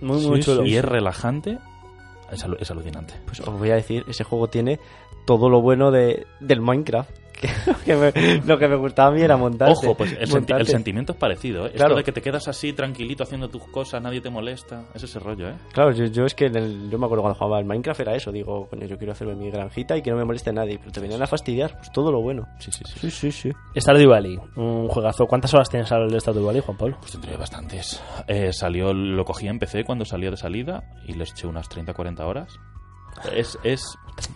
[0.00, 0.64] muy, Sí, muy sí, chulo.
[0.66, 1.58] y es relajante,
[2.32, 3.14] es, alu- es alucinante.
[3.26, 4.80] Pues os voy a decir, ese juego tiene
[5.26, 7.10] todo lo bueno de, del Minecraft.
[7.42, 9.68] Que lo, que me, lo que me gustaba a mí era montar.
[9.70, 11.72] Ojo, pues el, senti- el sentimiento es parecido, ¿eh?
[11.72, 11.90] Claro.
[11.92, 14.84] Esto de que te quedas así tranquilito haciendo tus cosas, nadie te molesta.
[14.94, 15.54] Es ese rollo, ¿eh?
[15.72, 18.14] Claro, yo, yo es que en el- yo me acuerdo cuando jugaba al Minecraft era
[18.14, 18.30] eso.
[18.32, 20.78] Digo, coño, yo quiero hacerme mi granjita y que no me moleste nadie.
[20.78, 22.46] Pero te venían a fastidiar, pues todo lo bueno.
[22.60, 22.98] Sí, sí, sí.
[23.00, 23.50] Sí, sí, sí.
[23.80, 25.26] Stardew Valley, un juegazo.
[25.26, 26.96] ¿Cuántas horas tienes al Stardew Valley, Juan Pablo?
[27.00, 28.00] Pues tendría bastantes.
[28.28, 32.20] Eh, salió, lo cogí en PC cuando salió de salida y le eché unas 30-40
[32.24, 32.56] horas.
[33.34, 33.82] Es, es,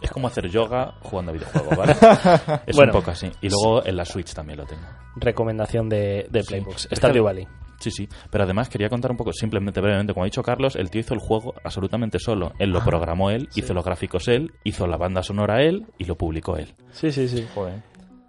[0.01, 1.93] es como hacer yoga jugando a videojuegos, ¿vale?
[2.67, 2.93] Es Bueno.
[2.93, 3.31] un poco así.
[3.41, 4.83] Y luego en la Switch también lo tengo.
[5.17, 6.49] Recomendación de, de Sí.
[6.49, 6.87] Playbox.
[6.89, 7.47] Que- Valley.
[7.79, 8.09] Sí, sí.
[8.31, 11.13] Pero además quería contar un poco, simplemente brevemente, como ha dicho Carlos, el tío hizo
[11.13, 12.53] el juego absolutamente solo.
[12.59, 16.17] Él lo programó él, hizo los gráficos él, hizo la banda sonora él y lo
[16.17, 16.75] publicó él.
[16.93, 17.47] Sí, sí, sí.
[17.55, 17.83] Joder.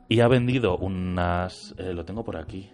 [0.09, 1.73] Y ha vendido unas...
[1.77, 2.69] eh, lo tengo por aquí.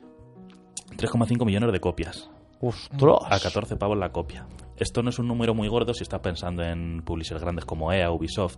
[0.97, 2.29] 3,5 millones de copias.
[2.59, 3.19] ¡Ostras!
[3.29, 4.47] A 14 pavos la copia.
[4.77, 8.11] Esto no es un número muy gordo si estás pensando en publishers grandes como EA,
[8.11, 8.57] Ubisoft.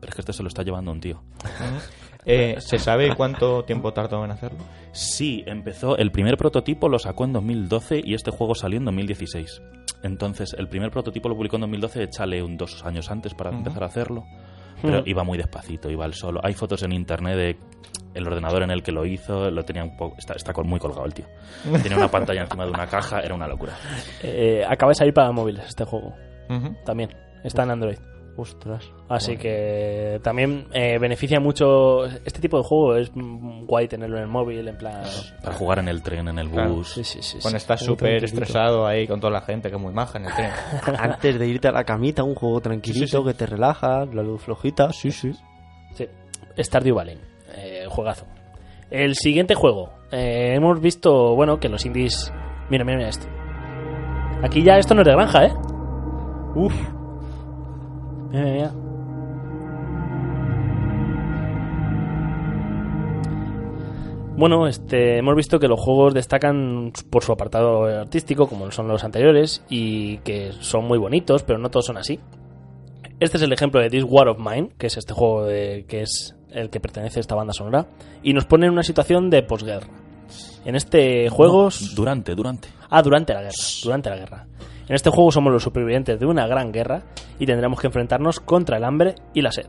[0.00, 1.22] Pero es que este se lo está llevando un tío.
[2.28, 4.58] Eh, ¿Se sabe cuánto tiempo tardó en hacerlo?
[4.90, 5.96] Sí, empezó.
[5.96, 9.62] El primer prototipo lo sacó en 2012 y este juego salió en 2016.
[10.02, 13.84] Entonces, el primer prototipo lo publicó en 2012, échale un dos años antes para empezar
[13.84, 14.24] a hacerlo.
[14.82, 16.40] Pero iba muy despacito, iba al solo.
[16.42, 17.58] Hay fotos en internet de
[18.16, 20.16] el ordenador en el que lo hizo, lo tenía un poco.
[20.18, 21.26] Está, está con- muy colgado el tío.
[21.82, 23.72] Tenía una pantalla encima de una caja, era una locura.
[24.22, 26.14] Eh, acaba de salir para móviles este juego.
[26.84, 27.10] También.
[27.44, 27.98] Está en Android.
[28.38, 28.84] ¡Ostras!
[29.08, 32.04] Así que también eh, beneficia mucho.
[32.04, 35.02] Este tipo de juego es guay tenerlo en el móvil, en plan.
[35.42, 36.90] Para jugar en el tren, en el Claro, bus.
[36.92, 37.38] Sí, sí, sí.
[37.40, 40.34] Cuando estás súper estresado ahí con toda la gente, que es muy maja en el
[40.34, 40.50] tren.
[40.98, 43.24] Antes de irte a la camita, un juego tranquilito Sí, sí, sí.
[43.24, 44.92] que te relaja, la luz flojita.
[44.92, 45.32] Sí, sí.
[45.94, 46.06] Sí.
[46.58, 47.18] Stardew Valley.
[47.88, 48.26] Juegazo.
[48.90, 49.90] El siguiente juego.
[50.12, 52.32] Eh, hemos visto, bueno, que los indies.
[52.70, 53.26] Mira, mira, mira esto.
[54.42, 55.52] Aquí ya esto no es de granja, ¿eh?
[56.54, 56.74] Uf.
[58.30, 58.86] Mira, mira, mira.
[64.36, 69.02] Bueno, este, hemos visto que los juegos destacan por su apartado artístico, como son los
[69.02, 72.20] anteriores, y que son muy bonitos, pero no todos son así.
[73.18, 76.02] Este es el ejemplo de This War of Mine, que es este juego de, que
[76.02, 77.86] es el que pertenece a esta banda sonora,
[78.22, 79.88] y nos pone en una situación de posguerra.
[80.64, 81.64] En este juego...
[81.64, 82.68] No, durante, durante.
[82.90, 83.54] Ah, durante la guerra.
[83.84, 84.46] Durante la guerra.
[84.88, 87.02] En este juego somos los supervivientes de una gran guerra
[87.38, 89.66] y tendremos que enfrentarnos contra el hambre y la sed.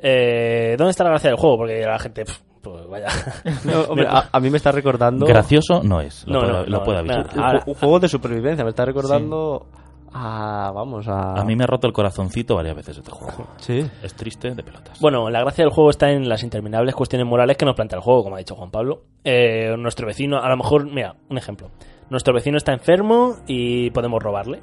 [0.00, 1.58] Eh, ¿Dónde está la gracia del juego?
[1.58, 2.24] Porque la gente,
[2.62, 3.08] pues vaya.
[3.64, 6.66] No, hombre, a, a mí me está recordando Gracioso no es, lo, No, puedo, no,
[6.66, 7.12] lo no, puedo no.
[7.14, 7.62] avisar.
[7.66, 8.64] un juego de supervivencia.
[8.64, 9.66] Me está recordando
[10.12, 10.70] a.
[10.74, 11.34] Vamos, a.
[11.40, 13.46] A mí me ha roto el corazoncito varias veces este juego.
[13.58, 13.84] Sí.
[14.02, 14.98] Es triste de pelotas.
[15.00, 18.02] Bueno, la gracia del juego está en las interminables cuestiones morales que nos plantea el
[18.02, 19.02] juego, como ha dicho Juan Pablo.
[19.24, 21.70] Eh, nuestro vecino, a lo mejor, mira, un ejemplo.
[22.10, 24.60] Nuestro vecino está enfermo y podemos robarle.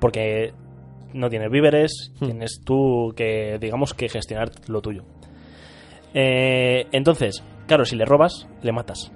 [0.00, 0.52] Porque
[1.12, 2.24] no tienes víveres, Hmm.
[2.26, 5.02] tienes tú que, digamos, que gestionar lo tuyo.
[6.14, 9.12] Eh, entonces, claro, si le robas, le matas.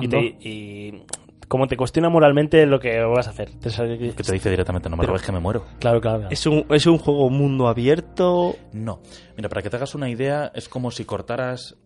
[0.00, 1.02] Y, te- y
[1.48, 3.50] como te cuestiona moralmente lo que vas a hacer.
[3.60, 5.64] Que te dice directamente, no me Pero- robes que me muero.
[5.80, 6.18] Claro, claro.
[6.20, 6.32] claro.
[6.32, 8.56] Es un, es un juego mundo abierto.
[8.72, 9.00] No.
[9.36, 11.76] Mira, para que te hagas una idea, es como si cortaras...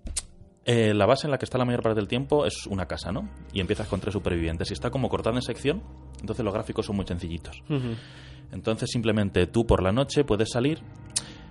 [0.64, 3.10] eh, la base en la que está la mayor parte del tiempo es una casa,
[3.12, 3.28] ¿no?
[3.52, 4.70] Y empiezas con tres supervivientes.
[4.70, 5.82] Y está como cortado en sección,
[6.20, 7.62] entonces los gráficos son muy sencillitos.
[8.52, 10.78] Entonces simplemente tú por la noche puedes salir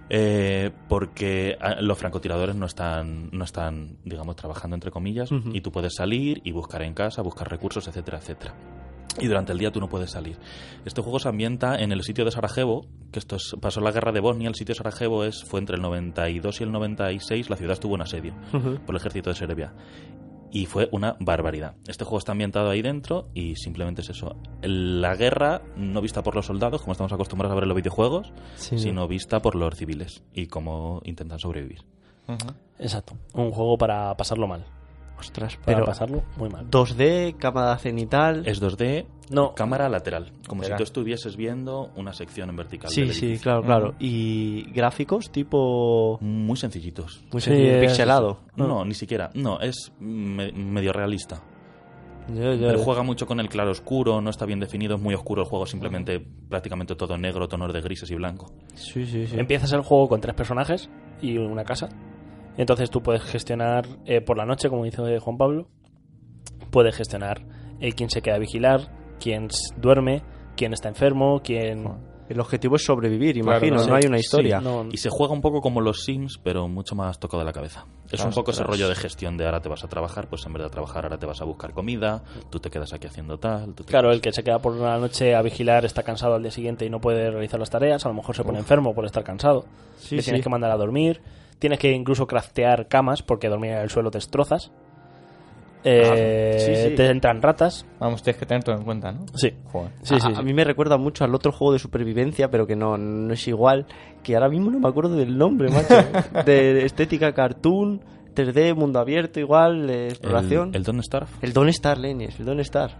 [0.10, 5.72] eh, porque ah, los francotiradores no están, no están, digamos, trabajando entre comillas, y tú
[5.72, 8.54] puedes salir y buscar en casa, buscar recursos, etcétera, etcétera.
[9.20, 10.38] Y durante el día tú no puedes salir.
[10.86, 14.12] Este juego se ambienta en el sitio de Sarajevo, que esto es- pasó la guerra
[14.12, 14.48] de Bosnia.
[14.48, 17.50] El sitio de Sarajevo es, fue entre el 92 y el 96.
[17.50, 19.74] La ciudad estuvo en asedio por el ejército de Serbia.
[20.52, 21.76] Y fue una barbaridad.
[21.88, 24.38] Este juego está ambientado ahí dentro y simplemente es eso.
[24.62, 28.32] La guerra no vista por los soldados, como estamos acostumbrados a ver en los videojuegos,
[28.56, 28.80] Sí.
[28.80, 31.84] sino vista por los civiles y cómo intentan sobrevivir.
[32.80, 33.16] Exacto.
[33.34, 34.66] Un juego para pasarlo mal.
[35.20, 35.86] Ostras, Para pero.
[35.86, 36.70] pasarlo muy mal.
[36.70, 38.44] 2D, cámara cenital.
[38.46, 39.56] Es 2D, No.
[39.56, 42.90] cámara lateral, como si tú estuvieses viendo una sección en vertical.
[42.92, 43.96] Sí, sí, claro, claro.
[44.00, 46.20] Y gráficos tipo.
[46.22, 47.24] Muy sencillitos.
[47.32, 48.40] Muy Sí, es- pixelado.
[48.56, 49.32] No, ni siquiera.
[49.34, 51.42] No, es me- medio realista.
[52.30, 55.44] Ya, Pero juega mucho con el claro oscuro, no está bien definido, es muy oscuro
[55.44, 58.52] el juego, simplemente prácticamente todo negro, tonos de grises y blanco.
[58.76, 59.40] Sí, sí, sí.
[59.40, 60.90] Empiezas el juego con tres personajes
[61.22, 61.88] y una casa.
[62.58, 65.67] Entonces tú puedes gestionar eh, por la noche, como dice Juan Pablo.
[66.72, 67.41] Puedes gestionar
[67.80, 70.24] eh, quién se queda a vigilar, quién duerme,
[70.56, 72.08] quién está enfermo, quién...
[72.30, 73.93] El objetivo es sobrevivir, Claro, imagino, no no, sé.
[73.93, 74.60] hay una historia.
[74.60, 77.54] No, Y se juega un poco como los Sims, pero mucho más tocado de la
[77.54, 77.86] cabeza.
[78.12, 78.67] Es un poco ese Ostras.
[78.78, 81.17] rollo de gestión de ahora te vas a trabajar, pues en vez de trabajar ahora
[81.17, 83.74] te vas a buscar comida, tú te quedas aquí haciendo tal.
[83.76, 86.34] tú te Claro, quedas- el que se queda por la noche a vigilar está cansado
[86.36, 88.93] al día siguiente y no puede realizar las tareas, a lo mejor se pone enfermo
[88.93, 89.63] por estar cansado.
[89.98, 91.22] Sí, Le tienes que mandar a dormir,
[91.60, 94.72] tienes que incluso craftear camas porque dormir en el suelo te destrozas.
[95.84, 96.96] Eh, sí, sí.
[96.96, 97.86] Te entran ratas.
[98.00, 99.26] Vamos, tienes que tener todo en cuenta, ¿no?
[99.36, 99.54] Sí.
[99.72, 99.91] Joder.
[100.02, 102.76] Sí, a, sí, a mí me recuerda mucho al otro juego de supervivencia, pero que
[102.76, 103.86] no, no es igual.
[104.24, 105.96] Que ahora mismo no me acuerdo del nombre, macho.
[106.46, 108.02] de estética cartoon,
[108.36, 110.70] 3D, mundo abierto, igual, de exploración.
[110.70, 111.28] El, el Don't Starve.
[111.41, 112.91] El Don Star, Lenis, el Don Star.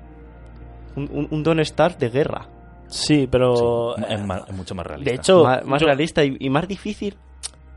[0.96, 2.48] Un, un, un Don Star de guerra.
[2.88, 3.96] Sí, pero...
[3.98, 5.12] Sí, es, mucho más realista.
[5.12, 7.17] de hecho, más yo- realista y, y más difícil.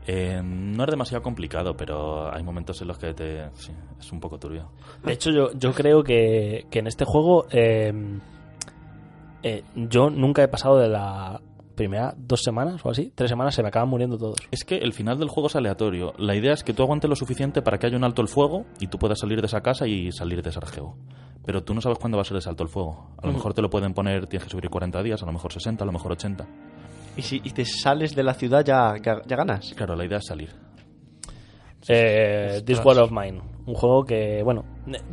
[0.07, 4.19] Eh, no es demasiado complicado, pero hay momentos en los que te, sí, es un
[4.19, 4.71] poco turbio.
[5.03, 7.93] De hecho, yo, yo creo que, que en este juego eh,
[9.43, 11.39] eh, yo nunca he pasado de la
[11.75, 14.37] primera dos semanas o así, tres semanas, se me acaban muriendo todos.
[14.51, 16.13] Es que el final del juego es aleatorio.
[16.17, 18.65] La idea es que tú aguantes lo suficiente para que haya un alto el fuego
[18.79, 20.95] y tú puedas salir de esa casa y salir de Sarajevo.
[21.43, 23.07] Pero tú no sabes cuándo va a ser ese alto el fuego.
[23.17, 25.51] A lo mejor te lo pueden poner, tienes que subir 40 días, a lo mejor
[25.51, 26.45] 60, a lo mejor 80.
[27.17, 29.73] Y si y te sales de la ciudad ya, ya, ya ganas.
[29.75, 30.49] Claro, la idea es salir.
[31.87, 34.63] Eh, This War of Mine, un juego que, bueno,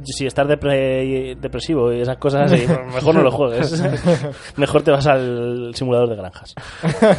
[0.04, 3.82] si estás depre- depresivo y esas cosas, sí, mejor no lo juegues.
[4.56, 6.54] mejor te vas al simulador de granjas.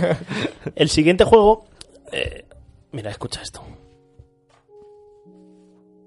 [0.76, 1.66] El siguiente juego,
[2.12, 2.46] eh,
[2.92, 3.62] mira, escucha esto.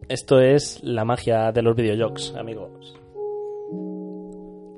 [0.08, 2.96] Esto es la magia de los videojuegos, amigos.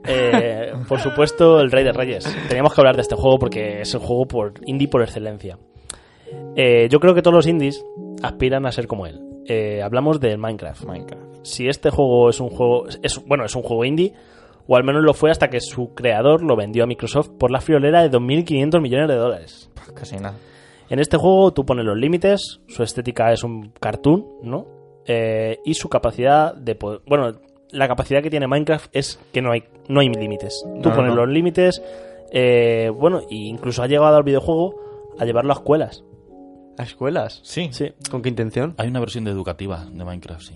[0.07, 2.25] Eh, por supuesto, el Rey de Reyes.
[2.49, 5.59] Teníamos que hablar de este juego porque es el juego por indie por excelencia.
[6.57, 7.85] Eh, yo creo que todos los indies
[8.23, 9.21] aspiran a ser como él.
[9.47, 10.85] Eh, hablamos del Minecraft.
[10.85, 11.25] Minecraft.
[11.43, 14.15] Si este juego es un juego, es, bueno, es un juego indie,
[14.67, 17.61] o al menos lo fue hasta que su creador lo vendió a Microsoft por la
[17.61, 19.71] friolera de 2.500 millones de dólares.
[19.75, 20.37] Pues casi nada.
[20.89, 24.67] En este juego tú pones los límites, su estética es un cartoon, ¿no?
[25.07, 27.01] Eh, y su capacidad de poder...
[27.07, 27.33] Bueno,
[27.75, 30.65] la capacidad que tiene Minecraft es que no hay, no hay límites.
[30.83, 31.17] Tú No, pones no.
[31.17, 31.83] los límites,
[32.33, 34.75] eh, bueno, e incluso ha llegado al videojuego
[35.19, 36.03] a llevarlo a escuelas.
[36.79, 37.41] ¿A escuelas?
[37.45, 37.69] Sí.
[37.73, 37.93] Sí.
[38.11, 38.75] ¿Con qué intención?
[38.79, 40.55] Hay una versión de educativa de Minecraft, sí.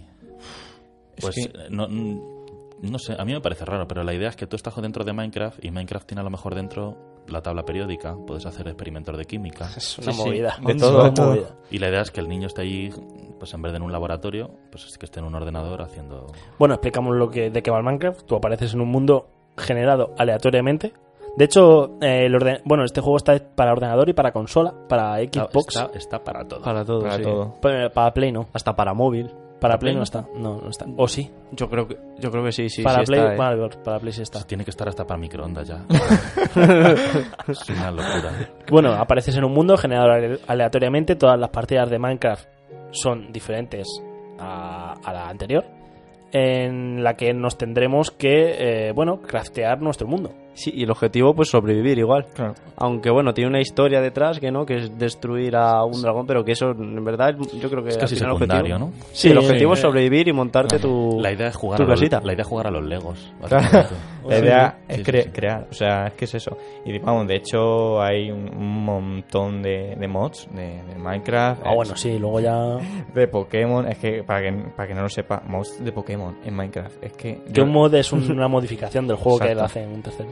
[1.17, 4.29] Es Pues que- eh, no, no sé, a mí me parece raro, pero la idea
[4.29, 7.41] es que tú estás dentro de Minecraft y Minecraft tiene a lo mejor dentro la
[7.43, 9.69] tabla periódica, puedes hacer experimentos de química.
[9.77, 10.57] Es una Sí, sí, movida.
[10.65, 11.27] de todo, una de todo.
[11.31, 11.49] movida.
[11.71, 12.91] Y la idea es que el niño esté ahí,
[13.39, 16.27] pues en vez de en un laboratorio, pues es que esté en un ordenador haciendo...
[16.59, 18.23] Bueno, explicamos lo que, de qué va el Minecraft.
[18.27, 20.93] Tú apareces en un mundo generado aleatoriamente.
[21.37, 25.19] De hecho, eh, el orden- bueno, este juego está para ordenador y para consola, para
[25.19, 25.77] Xbox.
[25.77, 26.63] Está, está para todo.
[26.63, 27.23] Para todo, Para sí.
[27.23, 27.55] todo.
[27.61, 28.49] Para Play no.
[28.53, 29.31] Hasta para móvil.
[29.61, 30.25] Para ¿Para Play Play no está.
[30.37, 30.87] No, no está.
[30.97, 31.31] O sí.
[31.53, 32.83] Yo creo que, yo creo que sí, sí.
[32.83, 33.37] para sí Play, está, ¿eh?
[33.37, 34.43] vale, para Play sí está.
[34.45, 35.85] Tiene que estar hasta para microondas ya.
[37.49, 38.33] es una locura.
[38.71, 41.17] Bueno, apareces en un mundo generado ale- aleatoriamente.
[41.17, 42.47] Todas las partidas de Minecraft
[42.91, 43.87] son diferentes
[44.39, 45.65] a, a la anterior.
[46.31, 50.33] En la que nos tendremos que, eh, bueno, craftear nuestro mundo.
[50.55, 52.27] Sí, y el objetivo, pues sobrevivir igual.
[52.35, 52.55] Claro.
[52.77, 56.45] Aunque bueno, tiene una historia detrás que no, que es destruir a un dragón, pero
[56.45, 59.07] que eso en verdad yo creo que Es casi al final el secundario, objetivo- ¿no?
[59.13, 59.79] Sí, el objetivo sí.
[59.79, 62.21] es sobrevivir y montarte tu, La idea es jugar tu a los, casita.
[62.25, 63.33] la idea es jugar a los Legos.
[64.29, 65.31] La idea Sí, es sí, cre- sí.
[65.31, 66.57] crear, o sea, es que es eso.
[66.85, 68.51] Y vamos, de hecho hay un,
[68.85, 72.77] montón de, de mods de, de Minecraft, Ah, bueno, sí, luego ya.
[73.15, 73.87] de Pokémon.
[73.89, 77.03] Es que para que para que no lo sepa, mods de Pokémon en Minecraft.
[77.03, 79.61] Es que Que yo- un mod es un- una modificación del juego que Exacto.
[79.61, 80.29] él hace en un tercero.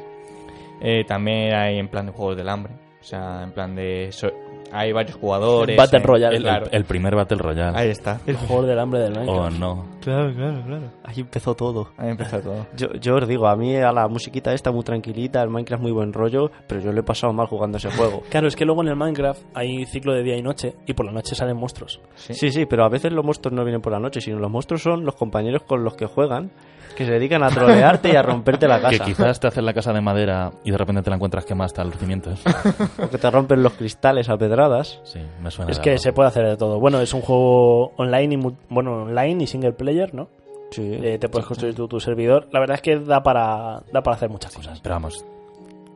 [0.81, 4.31] Eh, también hay en plan de juegos del hambre, o sea, en plan de so-
[4.73, 5.77] hay varios jugadores.
[5.77, 6.67] Battle eh, Royale, El, claro.
[6.67, 7.79] el- el primer Battle Royale.
[7.79, 8.21] Ahí está.
[8.27, 9.39] El juego del hambre del Minecraft.
[9.39, 9.87] Oh, no.
[10.01, 10.91] Claro, claro, claro.
[11.05, 11.93] Ahí empezó todo.
[11.97, 12.67] Ahí empezó todo.
[12.77, 15.93] Yo, yo os digo, a mí a la musiquita esta muy tranquilita, el Minecraft muy
[15.93, 18.23] buen rollo, pero yo lo he pasado mal jugando ese juego.
[18.29, 21.07] Claro, es que luego en el Minecraft hay ciclo de día y noche y por
[21.07, 22.01] la noche salen monstruos.
[22.17, 22.35] Sí.
[22.35, 24.83] Sí, sí, pero a veces los monstruos no vienen por la noche, sino los monstruos
[24.83, 26.51] son los compañeros con los que juegan,
[26.97, 29.05] que se dedican a trolearte y a romperte la Que casa.
[29.05, 31.85] quizás te hacen la casa de madera y de repente te la encuentras quemada hasta
[31.85, 32.41] los cimientos.
[32.99, 35.01] O que te rompen los cristales a pedradas.
[35.05, 35.71] Sí, me suena.
[35.71, 36.03] Es que algo.
[36.03, 36.81] se puede hacer de todo.
[36.81, 40.29] Bueno, es un juego online y bueno, online y single player, ¿no?
[40.73, 40.83] Sí.
[41.01, 42.49] Eh, te puedes construir tu, tu servidor.
[42.51, 44.81] La verdad es que da para da para hacer muchas cosas.
[44.81, 45.25] Pero vamos,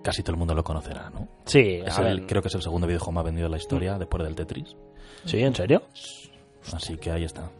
[0.02, 1.26] casi todo el mundo lo conocerá, ¿no?
[1.46, 4.22] Sí, Es el- creo que es el segundo videojuego más vendido de la historia después
[4.22, 4.76] del Tetris.
[5.24, 5.82] Sí, ¿en serio?
[6.74, 7.50] Así que ahí está.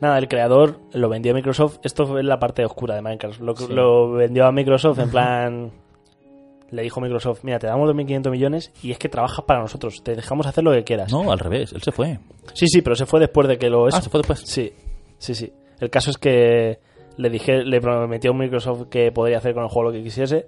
[0.00, 1.78] Nada, el creador lo vendió a Microsoft.
[1.82, 3.40] Esto es la parte oscura de Minecraft.
[3.40, 5.72] Lo, lo vendió a Microsoft en plan.
[6.70, 10.02] Le dijo Microsoft: Mira, te damos 2.500 millones y es que trabajas para nosotros.
[10.04, 11.10] Te dejamos hacer lo que quieras.
[11.10, 12.18] No, al revés, él se fue.
[12.52, 13.86] Sí, sí, pero se fue después de que lo.
[13.86, 14.40] Ah, se fue después.
[14.40, 14.72] Sí,
[15.16, 15.52] sí, sí.
[15.80, 16.78] El caso es que
[17.16, 20.46] le dije, le prometió a Microsoft que podría hacer con el juego lo que quisiese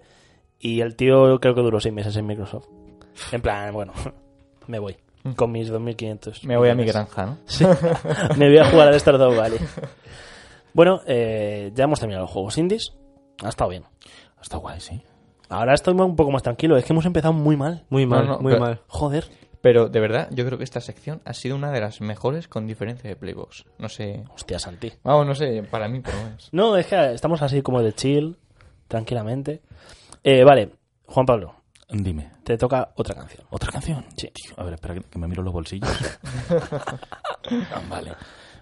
[0.59, 2.67] y el tío creo que duró seis meses en Microsoft.
[3.33, 3.93] En plan, bueno,
[4.67, 4.97] me voy
[5.37, 6.45] con mis 2.500.
[6.47, 7.39] Me voy a mi granja, ¿no?
[7.47, 7.65] Sí.
[8.37, 9.59] me voy a jugar al Stardew Valley.
[10.73, 12.93] Bueno, eh, ya hemos terminado los juegos indies.
[13.43, 13.85] Ha estado bien.
[14.41, 15.03] Está guay, sí.
[15.49, 16.77] Ahora estoy un poco más tranquilo.
[16.77, 17.85] Es que hemos empezado muy mal.
[17.91, 18.81] Muy mal, No, no, muy pero- mal.
[18.87, 19.25] Joder.
[19.63, 22.67] Pero de verdad, yo creo que esta sección ha sido una de las mejores con
[22.67, 23.67] diferencia de Playbox.
[23.79, 24.25] No sé.
[24.35, 24.91] Hostia, Santi.
[25.03, 26.49] Vamos, no sé, para mí, pero es.
[26.51, 28.39] No, es que estamos así como de chill,
[28.89, 29.61] tranquilamente.
[30.25, 30.71] Eh, vale,
[31.07, 31.57] Juan Pablo,
[31.93, 33.45] Dime, te toca otra canción.
[33.51, 34.05] ¿otra canción?
[34.17, 34.31] Sí.
[34.33, 35.91] Tío, a ver, espera que, que me miro los bolsillos.
[37.73, 38.13] Ah, vale.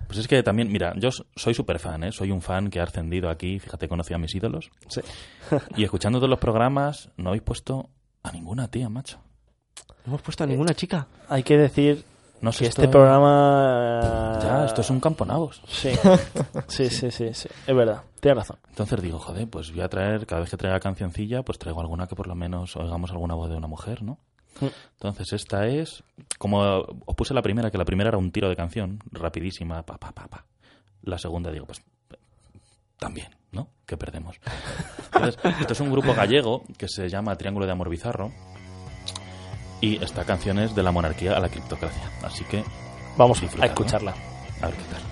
[0.06, 2.12] Pues es que también, mira, yo soy súper fan, ¿eh?
[2.12, 4.70] Soy un fan que ha ascendido aquí, fíjate, conocí a mis ídolos.
[4.88, 5.02] Sí.
[5.76, 7.90] Y escuchando todos los programas, no habéis puesto
[8.22, 9.18] a ninguna tía, macho.
[10.06, 11.08] No hemos puesto a ninguna chica.
[11.28, 12.04] Hay que decir
[12.40, 14.38] No sé, este programa...
[14.40, 15.60] Ya, esto es un campo nabos.
[15.66, 15.90] Sí.
[16.68, 17.48] sí, sí, sí, sí.
[17.66, 18.58] Es verdad, tienes razón.
[18.68, 22.06] Entonces digo, joder, pues voy a traer, cada vez que traiga cancioncilla, pues traigo alguna
[22.06, 24.18] que por lo menos oigamos alguna voz de una mujer, ¿no?
[24.60, 24.66] Mm.
[24.92, 26.04] Entonces esta es,
[26.38, 29.98] como os puse la primera, que la primera era un tiro de canción, rapidísima, pa,
[29.98, 30.44] pa, pa, pa.
[31.02, 31.82] La segunda digo, pues
[32.98, 33.68] también, ¿no?
[33.86, 34.36] Que perdemos.
[35.14, 38.32] Entonces, esto es un grupo gallego que se llama Triángulo de Amor Bizarro
[39.80, 42.10] y esta canción es de la monarquía a la criptocracia.
[42.22, 42.64] Así que
[43.16, 44.14] Vamos a escucharla.
[44.60, 45.02] a ver qué tal.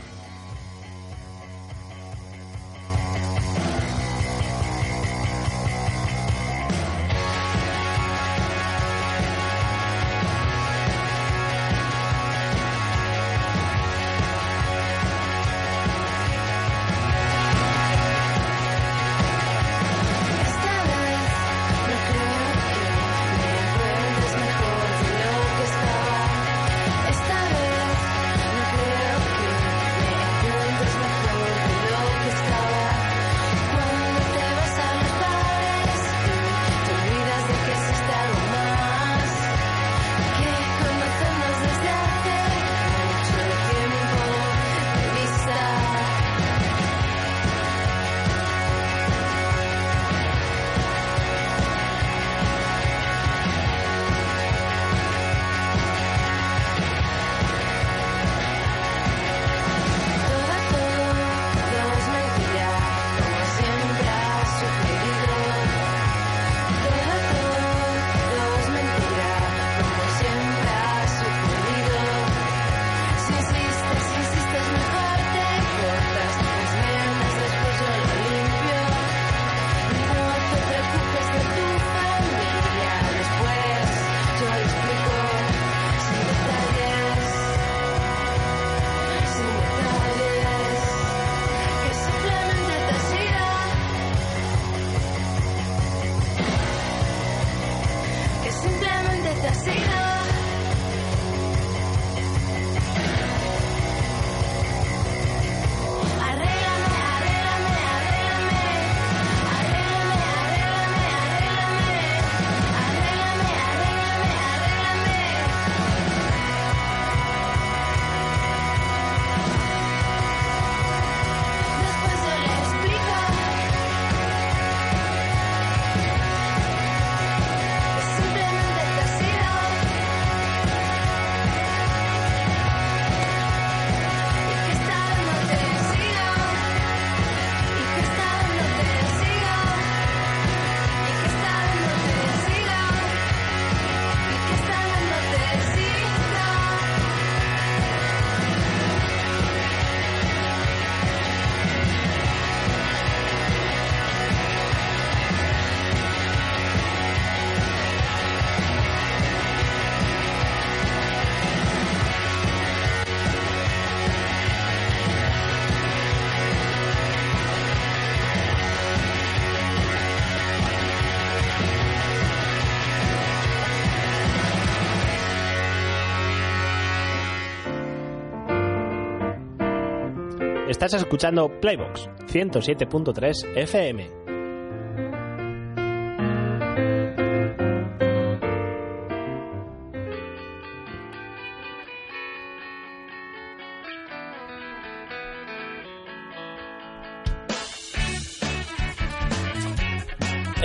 [180.87, 184.26] Estás escuchando Playbox 107.3 FM.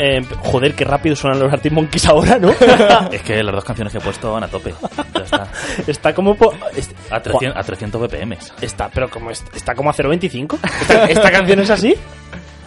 [0.03, 2.49] Eh, joder, qué rápido suenan los Arctic Monkeys ahora, ¿no?
[3.11, 4.73] Es que las dos canciones que he puesto van a tope.
[5.13, 5.47] Ya está.
[5.85, 6.35] está como...
[6.35, 6.53] po-
[7.11, 8.37] A 300, a 300 BPM.
[8.61, 10.57] Está, pero como est- está como a 0.25.
[10.81, 11.93] ¿Esta, esta canción es así?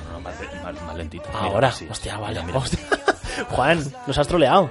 [0.07, 1.28] No, no, más, más- más lentito.
[1.28, 1.87] Mira, Ahora, sí.
[1.91, 2.35] hostia, vale.
[2.35, 2.59] Mira, mira.
[2.59, 2.78] hostia.
[3.51, 4.70] Juan, nos has troleado.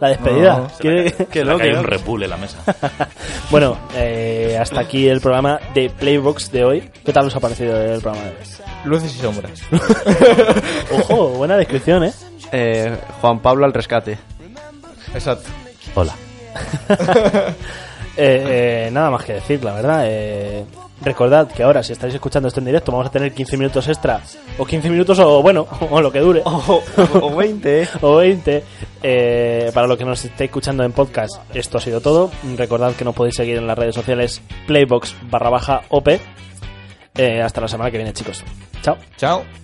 [0.00, 0.58] La despedida.
[0.58, 2.58] No, Se ¿Quiere- le ha- se le ha caído un repul en la mesa.
[3.50, 6.90] Bueno, eh, hasta aquí el programa de Playbox de hoy.
[7.04, 8.36] ¿Qué tal os ha parecido el programa de hoy?
[8.84, 9.52] Luces y sombras.
[10.92, 12.12] Ojo, buena descripción, ¿eh?
[12.52, 14.18] Eh, Juan Pablo al rescate.
[15.14, 15.48] Exacto.
[15.94, 16.14] Hola.
[18.16, 20.04] Eh, eh, nada más que decir, la verdad.
[20.06, 20.64] Eh,
[21.02, 24.20] recordad que ahora, si estáis escuchando esto en directo, vamos a tener 15 minutos extra.
[24.58, 26.42] O 15 minutos, o bueno, o lo que dure.
[26.44, 27.88] o 20.
[28.00, 28.64] o 20.
[29.06, 32.30] Eh, para lo que nos esté escuchando en podcast, esto ha sido todo.
[32.56, 36.08] Recordad que nos podéis seguir en las redes sociales Playbox barra baja OP.
[37.16, 38.42] Eh, hasta la semana que viene, chicos.
[38.80, 38.96] Chao.
[39.18, 39.63] Chao.